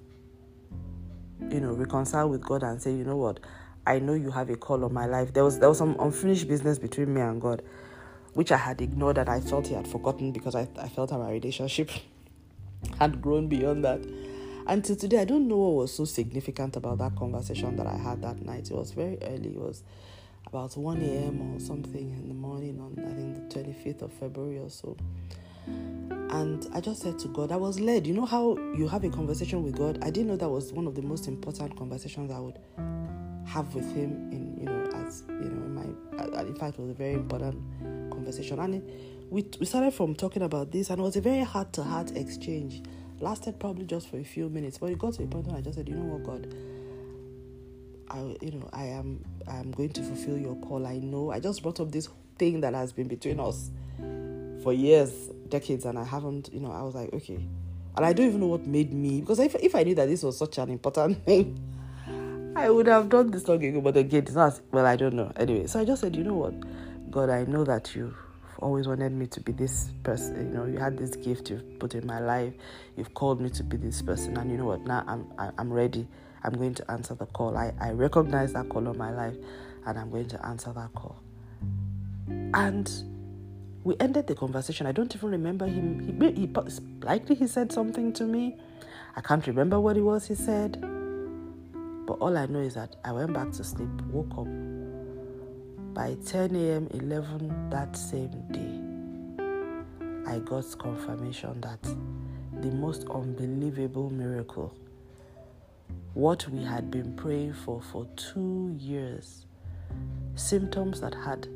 you 1.49 1.59
know, 1.59 1.73
reconcile 1.73 2.29
with 2.29 2.41
God 2.41 2.63
and 2.63 2.81
say, 2.81 2.91
you 2.91 3.03
know 3.03 3.17
what, 3.17 3.39
I 3.85 3.99
know 3.99 4.13
you 4.13 4.31
have 4.31 4.49
a 4.49 4.55
call 4.55 4.83
on 4.83 4.93
my 4.93 5.05
life. 5.05 5.33
There 5.33 5.43
was 5.43 5.59
there 5.59 5.69
was 5.69 5.77
some 5.77 5.95
unfinished 5.99 6.47
business 6.47 6.79
between 6.79 7.13
me 7.13 7.21
and 7.21 7.39
God, 7.39 7.61
which 8.35 8.51
I 8.51 8.57
had 8.57 8.81
ignored 8.81 9.17
and 9.17 9.29
I 9.29 9.39
felt 9.39 9.67
He 9.67 9.73
had 9.73 9.87
forgotten 9.87 10.31
because 10.31 10.55
I, 10.55 10.67
I 10.77 10.89
felt 10.89 11.11
our 11.11 11.31
relationship 11.31 11.89
had 12.99 13.21
grown 13.21 13.47
beyond 13.47 13.83
that. 13.85 14.05
Until 14.67 14.95
today, 14.95 15.19
I 15.19 15.25
don't 15.25 15.47
know 15.47 15.57
what 15.57 15.75
was 15.75 15.93
so 15.93 16.05
significant 16.05 16.75
about 16.75 16.97
that 16.97 17.15
conversation 17.15 17.75
that 17.77 17.87
I 17.87 17.97
had 17.97 18.21
that 18.23 18.43
night. 18.43 18.69
It 18.69 18.75
was 18.75 18.91
very 18.91 19.17
early. 19.21 19.49
It 19.49 19.59
was 19.59 19.83
about 20.47 20.75
1 20.75 21.01
a.m. 21.01 21.55
or 21.55 21.59
something 21.59 22.11
in 22.11 22.27
the 22.27 22.33
morning 22.33 22.79
on 22.81 23.03
I 23.05 23.13
think 23.13 23.49
the 23.49 23.59
25th 23.59 24.01
of 24.01 24.13
February 24.13 24.59
or 24.59 24.69
so. 24.69 24.97
And 25.67 26.67
I 26.73 26.81
just 26.81 27.01
said 27.01 27.17
to 27.19 27.27
God, 27.29 27.51
I 27.51 27.55
was 27.55 27.79
led. 27.79 28.05
You 28.05 28.13
know 28.13 28.25
how 28.25 28.57
you 28.75 28.87
have 28.87 29.03
a 29.03 29.09
conversation 29.09 29.63
with 29.63 29.77
God? 29.77 29.99
I 30.01 30.09
didn't 30.09 30.27
know 30.27 30.35
that 30.35 30.49
was 30.49 30.73
one 30.73 30.87
of 30.87 30.95
the 30.95 31.01
most 31.01 31.27
important 31.27 31.77
conversations 31.77 32.31
I 32.31 32.39
would 32.39 32.59
have 33.45 33.73
with 33.73 33.85
Him. 33.95 34.29
In 34.31 34.57
you 34.59 34.65
know, 34.65 34.89
as 35.05 35.23
you 35.29 35.35
know, 35.35 35.65
in 35.65 35.75
my 35.75 36.04
in 36.45 36.55
fact, 36.55 36.77
it 36.77 36.81
was 36.81 36.91
a 36.91 36.93
very 36.93 37.13
important 37.13 37.61
conversation. 38.11 38.59
And 38.59 38.81
we 39.29 39.45
we 39.59 39.65
started 39.65 39.93
from 39.93 40.15
talking 40.15 40.43
about 40.43 40.71
this, 40.71 40.89
and 40.89 40.99
it 40.99 41.03
was 41.03 41.15
a 41.15 41.21
very 41.21 41.43
heart 41.43 41.73
to 41.73 41.83
heart 41.83 42.11
exchange. 42.15 42.81
Lasted 43.19 43.59
probably 43.59 43.85
just 43.85 44.09
for 44.09 44.17
a 44.17 44.23
few 44.23 44.49
minutes, 44.49 44.77
but 44.77 44.89
it 44.89 44.99
got 44.99 45.13
to 45.13 45.23
a 45.23 45.27
point 45.27 45.47
when 45.47 45.55
I 45.55 45.61
just 45.61 45.77
said, 45.77 45.87
you 45.87 45.95
know 45.95 46.15
what, 46.17 46.23
God, 46.23 46.53
I 48.09 48.35
you 48.43 48.51
know 48.51 48.69
I 48.73 48.85
am 48.85 49.23
I 49.47 49.57
am 49.57 49.71
going 49.71 49.89
to 49.89 50.03
fulfill 50.03 50.37
your 50.37 50.55
call. 50.55 50.85
I 50.85 50.97
know. 50.97 51.31
I 51.31 51.39
just 51.39 51.63
brought 51.63 51.79
up 51.79 51.91
this 51.91 52.09
thing 52.37 52.61
that 52.61 52.73
has 52.73 52.91
been 52.91 53.07
between 53.07 53.39
us 53.39 53.71
for 54.65 54.73
years, 54.73 55.29
decades, 55.47 55.85
and 55.85 55.97
I 55.97 56.03
haven't, 56.03 56.49
you 56.51 56.59
know, 56.59 56.71
I 56.71 56.81
was 56.81 56.95
like, 56.95 57.13
okay. 57.13 57.47
And 57.95 58.05
I 58.05 58.13
don't 58.13 58.25
even 58.25 58.39
know 58.41 58.47
what 58.47 58.65
made 58.65 58.91
me, 58.91 59.21
because 59.21 59.39
if, 59.39 59.53
if 59.55 59.75
I 59.75 59.83
knew 59.83 59.93
that 59.93 60.07
this 60.07 60.23
was 60.23 60.39
such 60.39 60.57
an 60.57 60.71
important 60.71 61.23
thing, 61.25 61.57
I 62.55 62.69
would 62.69 62.87
have 62.87 63.09
done 63.09 63.31
this 63.31 63.47
long 63.47 63.63
ago. 63.63 63.81
But 63.81 63.97
again, 63.97 64.23
it's 64.23 64.33
not, 64.33 64.59
well, 64.71 64.85
I 64.85 64.95
don't 64.95 65.13
know. 65.13 65.31
Anyway, 65.35 65.67
so 65.67 65.79
I 65.79 65.85
just 65.85 66.01
said, 66.01 66.15
you 66.15 66.23
know 66.23 66.35
what, 66.35 66.53
God, 67.11 67.29
I 67.29 67.43
know 67.43 67.65
that 67.65 67.93
you've 67.95 68.15
always 68.59 68.87
wanted 68.87 69.11
me 69.11 69.27
to 69.27 69.41
be 69.41 69.51
this 69.51 69.89
person. 70.03 70.37
You 70.37 70.57
know, 70.57 70.65
you 70.65 70.77
had 70.77 70.97
this 70.97 71.15
gift 71.17 71.49
you've 71.49 71.79
put 71.79 71.95
in 71.95 72.07
my 72.07 72.19
life. 72.19 72.53
You've 72.95 73.13
called 73.13 73.41
me 73.41 73.49
to 73.51 73.63
be 73.63 73.75
this 73.75 74.01
person. 74.01 74.37
And 74.37 74.49
you 74.49 74.57
know 74.57 74.65
what, 74.65 74.81
now 74.85 75.03
I'm, 75.05 75.27
I'm 75.57 75.71
ready. 75.71 76.07
I'm 76.43 76.53
going 76.53 76.75
to 76.75 76.91
answer 76.91 77.13
the 77.13 77.25
call. 77.25 77.57
I, 77.57 77.73
I 77.81 77.91
recognize 77.91 78.53
that 78.53 78.69
call 78.69 78.87
on 78.87 78.97
my 78.97 79.11
life 79.11 79.35
and 79.85 79.99
I'm 79.99 80.09
going 80.09 80.27
to 80.29 80.45
answer 80.45 80.71
that 80.73 80.93
call. 80.93 81.17
And 82.27 82.89
we 83.83 83.95
ended 83.99 84.27
the 84.27 84.35
conversation. 84.35 84.87
I 84.87 84.93
don't 84.93 85.13
even 85.13 85.29
remember 85.29 85.67
him. 85.67 86.19
He, 86.21 86.31
he 86.31 86.49
likely 87.01 87.35
he 87.35 87.47
said 87.47 87.71
something 87.71 88.13
to 88.13 88.23
me. 88.23 88.57
I 89.15 89.21
can't 89.21 89.45
remember 89.45 89.79
what 89.79 89.97
it 89.97 90.01
was 90.01 90.27
he 90.27 90.35
said. 90.35 90.94
But 92.15 92.27
all 92.27 92.37
I 92.37 92.45
know 92.45 92.59
is 92.59 92.75
that 92.75 92.95
I 93.03 93.11
went 93.11 93.33
back 93.33 93.51
to 93.51 93.63
sleep, 93.65 93.89
woke 94.03 94.37
up. 94.37 94.47
By 95.93 96.15
10 96.25 96.55
a.m., 96.55 96.87
11 96.91 97.69
that 97.71 97.97
same 97.97 98.31
day, 98.51 100.31
I 100.31 100.39
got 100.39 100.63
confirmation 100.79 101.59
that 101.59 101.81
the 102.61 102.71
most 102.71 103.05
unbelievable 103.09 104.09
miracle, 104.09 104.73
what 106.13 106.47
we 106.47 106.63
had 106.63 106.89
been 106.89 107.17
praying 107.17 107.53
for 107.53 107.81
for 107.81 108.07
two 108.15 108.73
years, 108.79 109.45
symptoms 110.35 111.01
that 111.01 111.13
had 111.13 111.49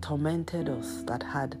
tormented 0.00 0.70
us, 0.70 1.02
that 1.02 1.22
had 1.22 1.58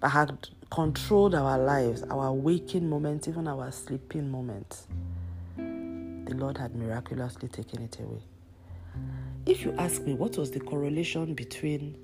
that 0.00 0.10
had 0.10 0.48
controlled 0.70 1.34
our 1.34 1.58
lives, 1.58 2.02
our 2.10 2.32
waking 2.32 2.88
moments, 2.88 3.28
even 3.28 3.48
our 3.48 3.70
sleeping 3.72 4.30
moments. 4.30 4.86
The 5.56 6.34
Lord 6.34 6.58
had 6.58 6.74
miraculously 6.74 7.48
taken 7.48 7.82
it 7.82 7.98
away. 8.00 8.22
If 9.46 9.64
you 9.64 9.72
ask 9.78 10.02
me 10.02 10.14
what 10.14 10.36
was 10.36 10.50
the 10.50 10.60
correlation 10.60 11.34
between 11.34 11.96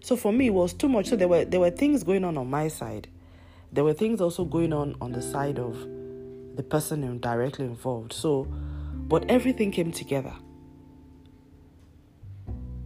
so 0.00 0.16
for 0.16 0.32
me 0.32 0.48
it 0.48 0.54
was 0.54 0.72
too 0.72 0.88
much. 0.88 1.08
So 1.08 1.16
there 1.16 1.26
were 1.26 1.44
there 1.44 1.58
were 1.58 1.70
things 1.70 2.04
going 2.04 2.24
on 2.24 2.38
on 2.38 2.48
my 2.48 2.68
side. 2.68 3.08
There 3.72 3.82
were 3.82 3.94
things 3.94 4.20
also 4.20 4.44
going 4.44 4.72
on 4.72 4.94
on 5.00 5.10
the 5.12 5.22
side 5.22 5.58
of 5.58 5.76
the 6.54 6.62
person 6.62 7.18
directly 7.18 7.64
involved. 7.64 8.12
So 8.12 8.44
but 9.08 9.28
everything 9.28 9.70
came 9.70 9.92
together. 9.92 10.34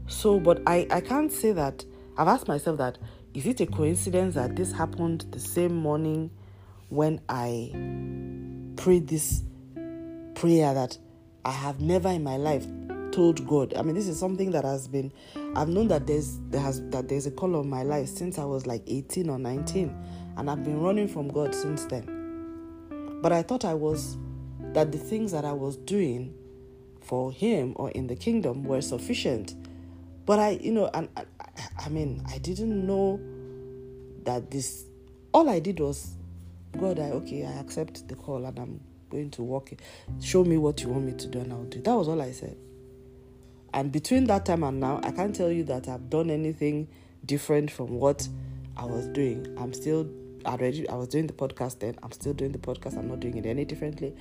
So, 0.07 0.41
but 0.41 0.61
I, 0.67 0.87
I 0.91 1.01
can't 1.01 1.33
say 1.33 1.53
that. 1.53 1.85
I've 2.19 2.29
asked 2.29 2.49
myself 2.49 2.79
that 2.79 2.99
is 3.35 3.47
it 3.47 3.61
a 3.61 3.67
coincidence 3.67 4.35
that 4.35 4.57
this 4.57 4.73
happened 4.73 5.27
the 5.31 5.41
same 5.41 5.75
morning 5.75 6.31
when 6.89 7.21
I 7.29 7.71
prayed 8.77 9.07
this 9.09 9.43
prayer 10.35 10.75
that 10.75 10.99
I 11.45 11.53
have 11.53 11.81
never 11.81 12.09
in 12.09 12.25
my 12.25 12.37
life 12.37 12.67
told 13.13 13.47
God. 13.47 13.75
I 13.77 13.83
mean, 13.83 13.95
this 13.95 14.09
is 14.09 14.19
something 14.19 14.51
that 14.53 14.65
has 14.65 14.89
been 14.89 15.13
I've 15.55 15.69
known 15.69 15.89
that 15.89 16.07
there's 16.07 16.39
there 16.49 16.61
has 16.61 16.81
that 16.91 17.09
there's 17.09 17.27
a 17.27 17.31
call 17.31 17.57
on 17.57 17.69
my 17.69 17.83
life 17.83 18.09
since 18.09 18.39
I 18.39 18.45
was 18.45 18.67
like 18.67 18.83
18 18.87 19.29
or 19.29 19.39
19 19.39 19.97
and 20.37 20.51
I've 20.51 20.65
been 20.65 20.81
running 20.81 21.09
from 21.09 21.29
God 21.29 21.55
since 21.55 21.85
then. 21.85 23.19
But 23.23 23.33
I 23.33 23.43
thought 23.43 23.65
I 23.65 23.75
was 23.75 24.17
that 24.73 24.93
the 24.93 24.99
things 24.99 25.33
that 25.33 25.45
I 25.45 25.53
was 25.53 25.77
doing 25.77 26.35
for 27.01 27.33
him 27.33 27.75
or 27.77 27.91
in 27.91 28.07
the 28.07 28.17
kingdom 28.17 28.65
were 28.65 28.81
sufficient 28.81 29.55
but 30.31 30.39
I, 30.39 30.51
you 30.51 30.71
know, 30.71 30.89
and 30.95 31.09
I, 31.79 31.89
mean, 31.89 32.25
I 32.29 32.39
didn't 32.39 32.87
know 32.87 33.21
that 34.25 34.51
this. 34.51 34.85
All 35.33 35.49
I 35.49 35.61
did 35.61 35.81
was, 35.81 36.17
God, 36.79 36.99
I 36.99 37.11
okay, 37.11 37.47
I 37.47 37.53
accept 37.61 38.09
the 38.09 38.15
call 38.15 38.45
and 38.45 38.59
I'm 38.59 38.81
going 39.11 39.31
to 39.31 39.43
walk. 39.43 39.71
Show 40.21 40.45
me 40.45 40.57
what 40.57 40.83
you 40.83 40.89
want 40.89 41.05
me 41.05 41.13
to 41.13 41.27
do, 41.27 41.41
and 41.41 41.53
I'll 41.53 41.65
do. 41.65 41.81
That 41.81 41.95
was 41.95 42.09
all 42.09 42.21
I 42.21 42.33
said. 42.33 42.57
And 43.73 43.93
between 43.93 44.25
that 44.25 44.47
time 44.47 44.65
and 44.65 44.81
now, 44.81 45.01
I 45.03 45.13
can't 45.13 45.35
tell 45.35 45.51
you 45.51 45.65
that 45.65 45.89
I've 45.89 46.11
done 46.11 46.31
anything 46.31 46.89
different 47.25 47.71
from 47.71 47.99
what 47.99 48.29
I 48.77 48.85
was 48.85 49.07
doing. 49.09 49.55
I'm 49.59 49.73
still 49.73 50.09
already. 50.45 50.89
I 50.89 50.95
was 50.95 51.09
doing 51.09 51.27
the 51.27 51.33
podcast 51.33 51.79
then. 51.79 51.97
I'm 52.03 52.13
still 52.13 52.33
doing 52.33 52.53
the 52.53 52.59
podcast. 52.59 52.99
I'm 52.99 53.09
not 53.09 53.21
doing 53.21 53.37
it 53.37 53.47
any 53.47 53.65
differently. 53.65 54.15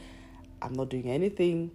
I'm 0.62 0.74
not 0.74 0.90
doing 0.90 1.10
anything 1.10 1.72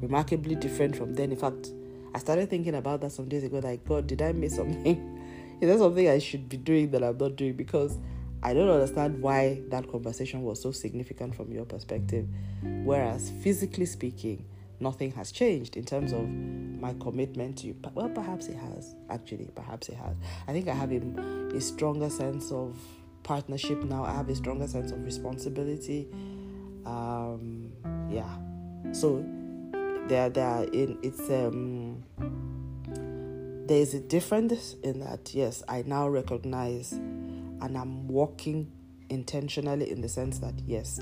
remarkably 0.00 0.54
different 0.54 0.96
from 0.96 1.14
then. 1.14 1.32
In 1.32 1.38
fact, 1.38 1.70
I 2.16 2.18
started 2.18 2.48
thinking 2.48 2.74
about 2.74 3.02
that 3.02 3.12
some 3.12 3.28
days 3.28 3.44
ago. 3.44 3.58
Like, 3.58 3.84
God, 3.84 4.06
did 4.06 4.22
I 4.22 4.32
miss 4.32 4.56
something? 4.56 5.20
Is 5.60 5.68
there 5.68 5.76
something 5.76 6.08
I 6.08 6.18
should 6.18 6.48
be 6.48 6.56
doing 6.56 6.90
that 6.92 7.04
I'm 7.04 7.18
not 7.18 7.36
doing? 7.36 7.52
Because 7.52 7.98
I 8.42 8.54
don't 8.54 8.70
understand 8.70 9.20
why 9.20 9.60
that 9.68 9.86
conversation 9.92 10.42
was 10.42 10.62
so 10.62 10.72
significant 10.72 11.34
from 11.34 11.52
your 11.52 11.66
perspective. 11.66 12.26
Whereas, 12.62 13.30
physically 13.42 13.84
speaking, 13.84 14.46
nothing 14.80 15.12
has 15.12 15.30
changed 15.30 15.76
in 15.76 15.84
terms 15.84 16.14
of 16.14 16.26
my 16.26 16.94
commitment 17.00 17.58
to 17.58 17.66
you. 17.66 17.76
Well, 17.92 18.08
perhaps 18.08 18.46
it 18.46 18.56
has, 18.56 18.94
actually. 19.10 19.50
Perhaps 19.54 19.90
it 19.90 19.96
has. 19.96 20.16
I 20.48 20.52
think 20.52 20.68
I 20.68 20.74
have 20.74 20.92
a, 20.92 21.02
a 21.54 21.60
stronger 21.60 22.08
sense 22.08 22.50
of 22.50 22.78
partnership 23.24 23.84
now. 23.84 24.06
I 24.06 24.12
have 24.12 24.30
a 24.30 24.34
stronger 24.34 24.68
sense 24.68 24.90
of 24.90 25.04
responsibility. 25.04 26.08
Um, 26.86 27.72
yeah. 28.10 28.38
So, 28.92 29.22
there, 30.08 30.30
there, 30.30 30.64
in 30.72 30.98
it's 31.02 31.28
um, 31.30 31.85
there 33.66 33.80
is 33.80 33.94
a 33.94 34.00
difference 34.00 34.74
in 34.82 35.00
that. 35.00 35.34
Yes, 35.34 35.62
I 35.68 35.82
now 35.86 36.08
recognize, 36.08 36.92
and 36.92 37.76
I'm 37.76 38.08
walking 38.08 38.70
intentionally 39.08 39.90
in 39.90 40.00
the 40.00 40.08
sense 40.08 40.38
that 40.40 40.54
yes, 40.66 41.00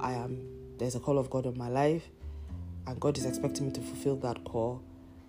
I 0.00 0.12
am. 0.12 0.48
There's 0.78 0.96
a 0.96 1.00
call 1.00 1.18
of 1.18 1.30
God 1.30 1.46
on 1.46 1.56
my 1.56 1.68
life 1.68 2.08
and 2.86 3.00
God 3.00 3.16
is 3.16 3.24
expecting 3.24 3.66
me 3.66 3.72
to 3.72 3.80
fulfill 3.80 4.16
that 4.16 4.44
call, 4.44 4.82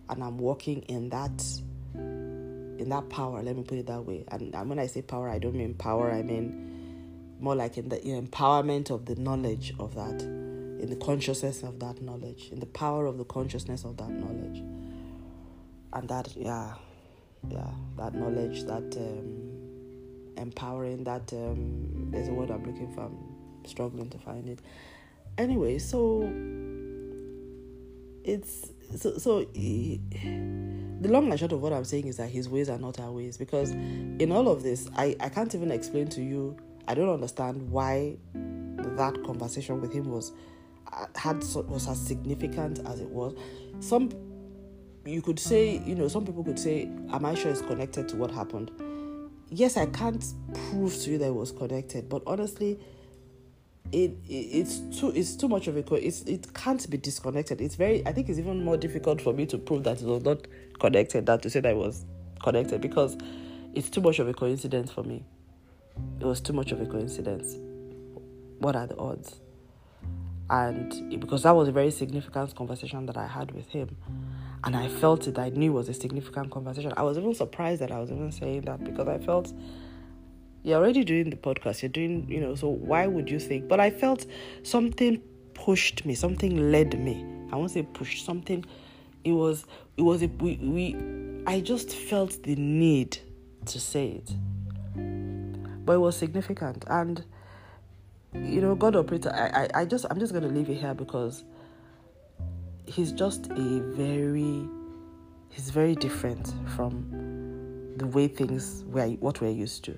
and 0.09 0.23
I'm 0.23 0.37
walking 0.37 0.81
in 0.83 1.09
that 1.09 1.43
in 1.93 2.89
that 2.89 3.09
power. 3.09 3.41
Let 3.41 3.55
me 3.55 3.63
put 3.63 3.77
it 3.77 3.87
that 3.87 4.01
way. 4.01 4.25
And, 4.27 4.53
and 4.53 4.69
when 4.69 4.79
I 4.79 4.87
say 4.87 5.01
power, 5.01 5.29
I 5.29 5.39
don't 5.39 5.55
mean 5.55 5.73
power. 5.75 6.11
I 6.11 6.21
mean 6.21 7.37
more 7.39 7.55
like 7.55 7.77
in 7.77 7.89
the 7.89 7.97
empowerment 7.97 8.89
of 8.89 9.05
the 9.05 9.15
knowledge 9.15 9.73
of 9.79 9.95
that, 9.95 10.21
in 10.21 10.89
the 10.89 10.95
consciousness 10.97 11.63
of 11.63 11.79
that 11.79 12.01
knowledge, 12.01 12.49
in 12.51 12.59
the 12.59 12.65
power 12.65 13.05
of 13.05 13.17
the 13.17 13.25
consciousness 13.25 13.85
of 13.85 13.97
that 13.97 14.09
knowledge, 14.09 14.61
and 15.95 16.09
that 16.09 16.35
yeah, 16.35 16.73
yeah, 17.49 17.71
that 17.97 18.13
knowledge, 18.13 18.63
that 18.65 18.95
um, 18.97 20.33
empowering. 20.37 21.03
That 21.03 21.31
um, 21.33 22.09
there's 22.11 22.27
a 22.27 22.33
word 22.33 22.51
I'm 22.51 22.63
looking 22.63 22.91
for. 22.93 23.05
I'm 23.05 23.17
struggling 23.65 24.09
to 24.09 24.17
find 24.19 24.47
it. 24.47 24.59
Anyway, 25.37 25.79
so 25.79 26.29
it's 28.23 28.71
so 28.97 29.17
so 29.17 29.45
he, 29.53 30.01
the 31.01 31.09
long 31.09 31.29
and 31.29 31.39
short 31.39 31.51
of 31.51 31.61
what 31.61 31.71
i'm 31.71 31.85
saying 31.85 32.07
is 32.07 32.17
that 32.17 32.29
his 32.29 32.49
ways 32.49 32.69
are 32.69 32.79
not 32.79 32.99
our 32.99 33.11
ways 33.11 33.37
because 33.37 33.71
in 33.71 34.31
all 34.31 34.47
of 34.47 34.63
this 34.63 34.89
i 34.95 35.15
i 35.19 35.29
can't 35.29 35.53
even 35.53 35.71
explain 35.71 36.07
to 36.07 36.23
you 36.23 36.55
i 36.87 36.95
don't 36.95 37.09
understand 37.09 37.69
why 37.69 38.17
that 38.33 39.23
conversation 39.23 39.79
with 39.79 39.93
him 39.93 40.09
was 40.09 40.31
had 41.15 41.37
was 41.67 41.87
as 41.87 41.99
significant 41.99 42.79
as 42.87 42.99
it 42.99 43.09
was 43.09 43.35
some 43.79 44.09
you 45.05 45.21
could 45.21 45.39
say 45.39 45.81
you 45.85 45.95
know 45.95 46.07
some 46.07 46.25
people 46.25 46.43
could 46.43 46.59
say 46.59 46.89
am 47.11 47.25
i 47.25 47.33
sure 47.33 47.51
it's 47.51 47.61
connected 47.61 48.07
to 48.09 48.15
what 48.15 48.31
happened 48.31 48.71
yes 49.49 49.77
i 49.77 49.85
can't 49.87 50.33
prove 50.53 50.95
to 50.95 51.11
you 51.11 51.17
that 51.17 51.27
it 51.27 51.35
was 51.35 51.51
connected 51.51 52.09
but 52.09 52.21
honestly 52.25 52.79
it, 53.91 54.17
it, 54.27 54.33
it's 54.33 54.79
too 54.99 55.11
it's 55.15 55.35
too 55.35 55.47
much 55.47 55.67
of 55.67 55.77
a 55.77 55.95
it's 55.95 56.23
it 56.23 56.53
can't 56.53 56.89
be 56.89 56.97
disconnected. 56.97 57.61
It's 57.61 57.75
very 57.75 58.05
I 58.05 58.11
think 58.11 58.29
it's 58.29 58.39
even 58.39 58.63
more 58.63 58.77
difficult 58.77 59.21
for 59.21 59.33
me 59.33 59.45
to 59.47 59.57
prove 59.57 59.83
that 59.83 60.01
it 60.01 60.07
was 60.07 60.23
not 60.23 60.47
connected 60.79 61.25
than 61.25 61.39
to 61.41 61.49
say 61.49 61.59
that 61.59 61.71
it 61.71 61.77
was 61.77 62.05
connected 62.43 62.81
because 62.81 63.17
it's 63.73 63.89
too 63.89 64.01
much 64.01 64.19
of 64.19 64.27
a 64.27 64.33
coincidence 64.33 64.91
for 64.91 65.03
me. 65.03 65.23
It 66.19 66.25
was 66.25 66.41
too 66.41 66.53
much 66.53 66.71
of 66.71 66.81
a 66.81 66.85
coincidence. 66.85 67.55
What 68.59 68.75
are 68.75 68.87
the 68.87 68.97
odds? 68.97 69.39
And 70.49 71.19
because 71.19 71.43
that 71.43 71.55
was 71.55 71.67
a 71.67 71.71
very 71.71 71.91
significant 71.91 72.55
conversation 72.55 73.05
that 73.07 73.17
I 73.17 73.27
had 73.27 73.51
with 73.51 73.67
him, 73.67 73.97
and 74.65 74.75
I 74.75 74.87
felt 74.87 75.27
it. 75.27 75.37
I 75.37 75.49
knew 75.49 75.71
it 75.71 75.75
was 75.75 75.89
a 75.89 75.93
significant 75.93 76.51
conversation. 76.51 76.91
I 76.97 77.03
was 77.03 77.17
even 77.17 77.33
surprised 77.33 77.81
that 77.81 77.91
I 77.91 77.99
was 77.99 78.11
even 78.11 78.31
saying 78.31 78.61
that 78.61 78.83
because 78.83 79.07
I 79.07 79.19
felt 79.19 79.53
you're 80.65 80.79
already 80.79 81.03
doing 81.03 81.29
the 81.29 81.35
podcast 81.35 81.83
you're 81.83 81.89
doing 81.89 82.25
you 82.27 82.41
know 82.41 82.55
so 82.55 82.67
why 82.67 83.05
would 83.05 83.29
you 83.29 83.39
think 83.39 83.67
but 83.67 83.79
i 83.79 83.91
felt 83.91 84.25
something 84.63 85.21
pushed 85.53 86.03
me 86.05 86.15
something 86.15 86.71
led 86.71 86.99
me 86.99 87.23
i 87.53 87.55
won't 87.55 87.69
say 87.69 87.83
pushed 87.83 88.25
something 88.25 88.65
it 89.23 89.31
was 89.31 89.65
it 89.95 90.01
was 90.01 90.23
a, 90.23 90.27
we, 90.39 90.55
we 90.57 90.95
i 91.45 91.59
just 91.59 91.91
felt 91.95 92.41
the 92.43 92.55
need 92.55 93.17
to 93.65 93.79
say 93.79 94.07
it 94.07 94.33
but 95.85 95.93
it 95.93 95.99
was 95.99 96.17
significant 96.17 96.83
and 96.87 97.23
you 98.33 98.59
know 98.59 98.73
god 98.73 98.95
operator 98.95 99.31
i 99.35 99.65
i, 99.65 99.81
I 99.81 99.85
just 99.85 100.07
i'm 100.09 100.19
just 100.19 100.33
to 100.33 100.39
leave 100.41 100.69
it 100.69 100.77
here 100.77 100.95
because 100.95 101.43
he's 102.87 103.11
just 103.11 103.47
a 103.51 103.79
very 103.95 104.67
he's 105.49 105.69
very 105.69 105.95
different 105.95 106.53
from 106.75 107.93
the 107.97 108.07
way 108.07 108.27
things 108.27 108.83
were 108.87 109.07
what 109.07 109.41
we're 109.41 109.49
used 109.49 109.83
to 109.83 109.97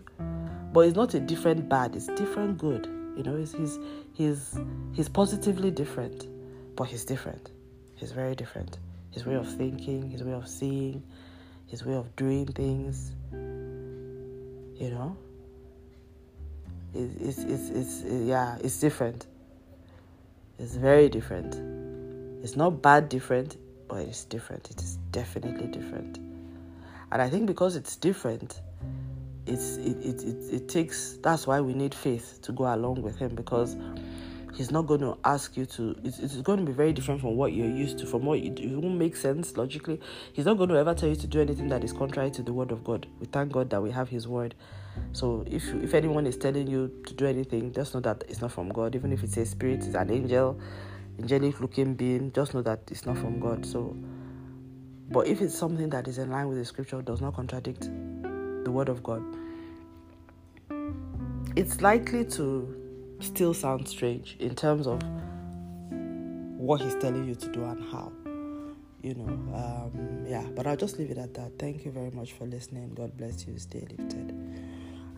but 0.78 0.82
it's 0.82 0.96
not 0.96 1.14
a 1.16 1.20
different 1.20 1.68
bad, 1.68 1.96
it's 1.96 2.08
different 2.08 2.58
good. 2.58 2.86
You 3.16 3.24
know, 3.24 3.36
he's 3.36 3.54
he's 3.54 3.80
he's, 4.14 4.60
he's 4.94 5.10
positively 5.10 5.72
different, 5.72 6.28
but 6.76 6.84
he's 6.84 7.04
different. 7.04 7.50
He's 7.96 8.12
very 8.12 8.36
different. 8.36 8.78
His 9.12 9.26
way 9.26 9.34
of 9.34 9.50
thinking, 9.50 10.12
his 10.12 10.24
way 10.24 10.34
of 10.34 10.48
seeing, 10.48 11.02
his 11.66 11.84
way 11.84 11.96
of 11.96 12.16
doing 12.16 12.46
things. 12.46 13.14
You 13.32 14.92
know, 14.92 15.18
it's 16.94 17.40
it's 17.40 17.40
it's, 17.40 17.70
it's 17.70 18.04
yeah, 18.04 18.58
it's 18.62 18.80
different. 18.80 19.26
It's 20.60 20.76
very 20.76 21.10
different. 21.10 21.56
It's 22.44 22.56
not 22.56 22.82
bad 22.82 23.10
different, 23.10 23.58
but 23.88 23.98
it's 24.02 24.26
different. 24.26 24.70
It 24.72 24.82
is 24.82 24.98
definitely 25.12 25.68
different. 25.68 26.20
And 27.12 27.22
I 27.22 27.30
think 27.30 27.48
because 27.48 27.76
it's 27.76 27.96
different, 27.96 28.62
it's 29.46 29.78
it, 29.78 29.98
it, 30.06 30.24
it, 30.24 30.54
it 30.54 30.70
takes 30.70 31.18
that's 31.24 31.48
why 31.48 31.62
we 31.62 31.74
need 31.74 31.96
faith 31.96 32.40
to 32.44 32.52
go 32.52 32.74
along 32.74 33.02
with 33.02 33.18
him 33.18 33.34
because 33.34 33.78
he's 34.54 34.72
not 34.72 34.88
going 34.88 35.00
to 35.00 35.18
ask 35.24 35.56
you 35.56 35.66
to 35.66 35.96
it's, 36.04 36.20
it's 36.20 36.36
going 36.38 36.60
to 36.60 36.66
be 36.66 36.74
very 36.74 36.92
different 36.92 37.22
from 37.22 37.36
what 37.38 37.54
you're 37.54 37.70
used 37.70 37.98
to. 38.00 38.06
From 38.06 38.26
what 38.26 38.42
you 38.42 38.50
do 38.50 38.64
it 38.64 38.76
won't 38.76 38.98
make 38.98 39.16
sense 39.16 39.56
logically. 39.56 40.02
He's 40.34 40.46
not 40.46 40.58
going 40.58 40.70
to 40.70 40.76
ever 40.76 40.94
tell 40.94 41.10
you 41.10 41.16
to 41.16 41.28
do 41.28 41.40
anything 41.40 41.70
that 41.70 41.84
is 41.84 41.94
contrary 41.94 42.32
to 42.32 42.44
the 42.44 42.52
word 42.52 42.72
of 42.72 42.84
god. 42.84 43.08
We 43.20 43.28
thank 43.28 43.54
god 43.54 43.70
that 43.70 43.82
we 43.82 43.92
have 43.92 44.10
his 44.10 44.28
word. 44.28 44.54
So 45.14 45.46
if 45.48 45.74
if 45.76 45.94
anyone 45.94 46.28
is 46.28 46.36
telling 46.36 46.68
you 46.68 46.92
to 47.06 47.14
do 47.14 47.26
anything 47.26 47.72
just 47.72 47.94
know 47.94 48.02
that 48.02 48.26
it's 48.28 48.42
not 48.42 48.52
from 48.52 48.70
god. 48.70 48.96
Even 48.96 49.14
if 49.14 49.24
it's 49.24 49.38
a 49.38 49.46
spirit 49.46 49.86
it's 49.86 49.96
an 49.96 50.12
angel 50.12 50.60
angelic 51.20 51.60
looking 51.60 51.94
being 51.94 52.32
just 52.32 52.54
know 52.54 52.62
that 52.62 52.80
it's 52.90 53.06
not 53.06 53.18
from 53.18 53.40
god 53.40 53.66
so 53.66 53.96
but 55.10 55.28
if 55.28 55.42
it's 55.42 55.58
something 55.58 55.90
that 55.90 56.08
is 56.08 56.18
in 56.18 56.30
line 56.30 56.48
with 56.48 56.58
the 56.58 56.66
scripture 56.66 57.02
does 57.02 57.22
not 57.22 57.34
contradict 57.36 57.90
the 58.68 58.72
Word 58.72 58.90
of 58.90 59.02
God, 59.02 59.24
it's 61.56 61.80
likely 61.80 62.26
to 62.26 63.16
still 63.22 63.54
sound 63.54 63.88
strange 63.88 64.36
in 64.40 64.54
terms 64.56 64.88
of 64.88 65.02
what 66.60 66.82
He's 66.82 66.96
telling 66.96 67.26
you 67.26 67.36
to 67.36 67.52
do 67.54 67.64
and 67.64 67.82
how. 67.92 68.12
You 69.02 69.14
know, 69.14 69.28
um, 69.56 70.26
yeah, 70.28 70.44
but 70.54 70.68
I'll 70.68 70.76
just 70.76 71.00
leave 71.00 71.12
it 71.12 71.18
at 71.18 71.34
that. 71.36 71.58
Thank 71.58 71.86
you 71.86 71.92
very 71.92 72.12
much 72.12 72.34
for 72.34 72.46
listening. 72.46 72.94
God 72.94 73.16
bless 73.16 73.48
you. 73.48 73.58
Stay 73.58 73.88
lifted 73.90 74.32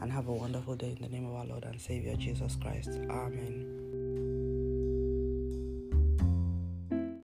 and 0.01 0.11
have 0.11 0.27
a 0.27 0.33
wonderful 0.33 0.75
day 0.75 0.95
in 0.95 1.01
the 1.01 1.09
name 1.09 1.25
of 1.25 1.33
our 1.33 1.45
Lord 1.45 1.63
and 1.63 1.81
Savior 1.81 2.15
Jesus 2.15 2.55
Christ. 2.55 2.89
Amen. 3.09 3.78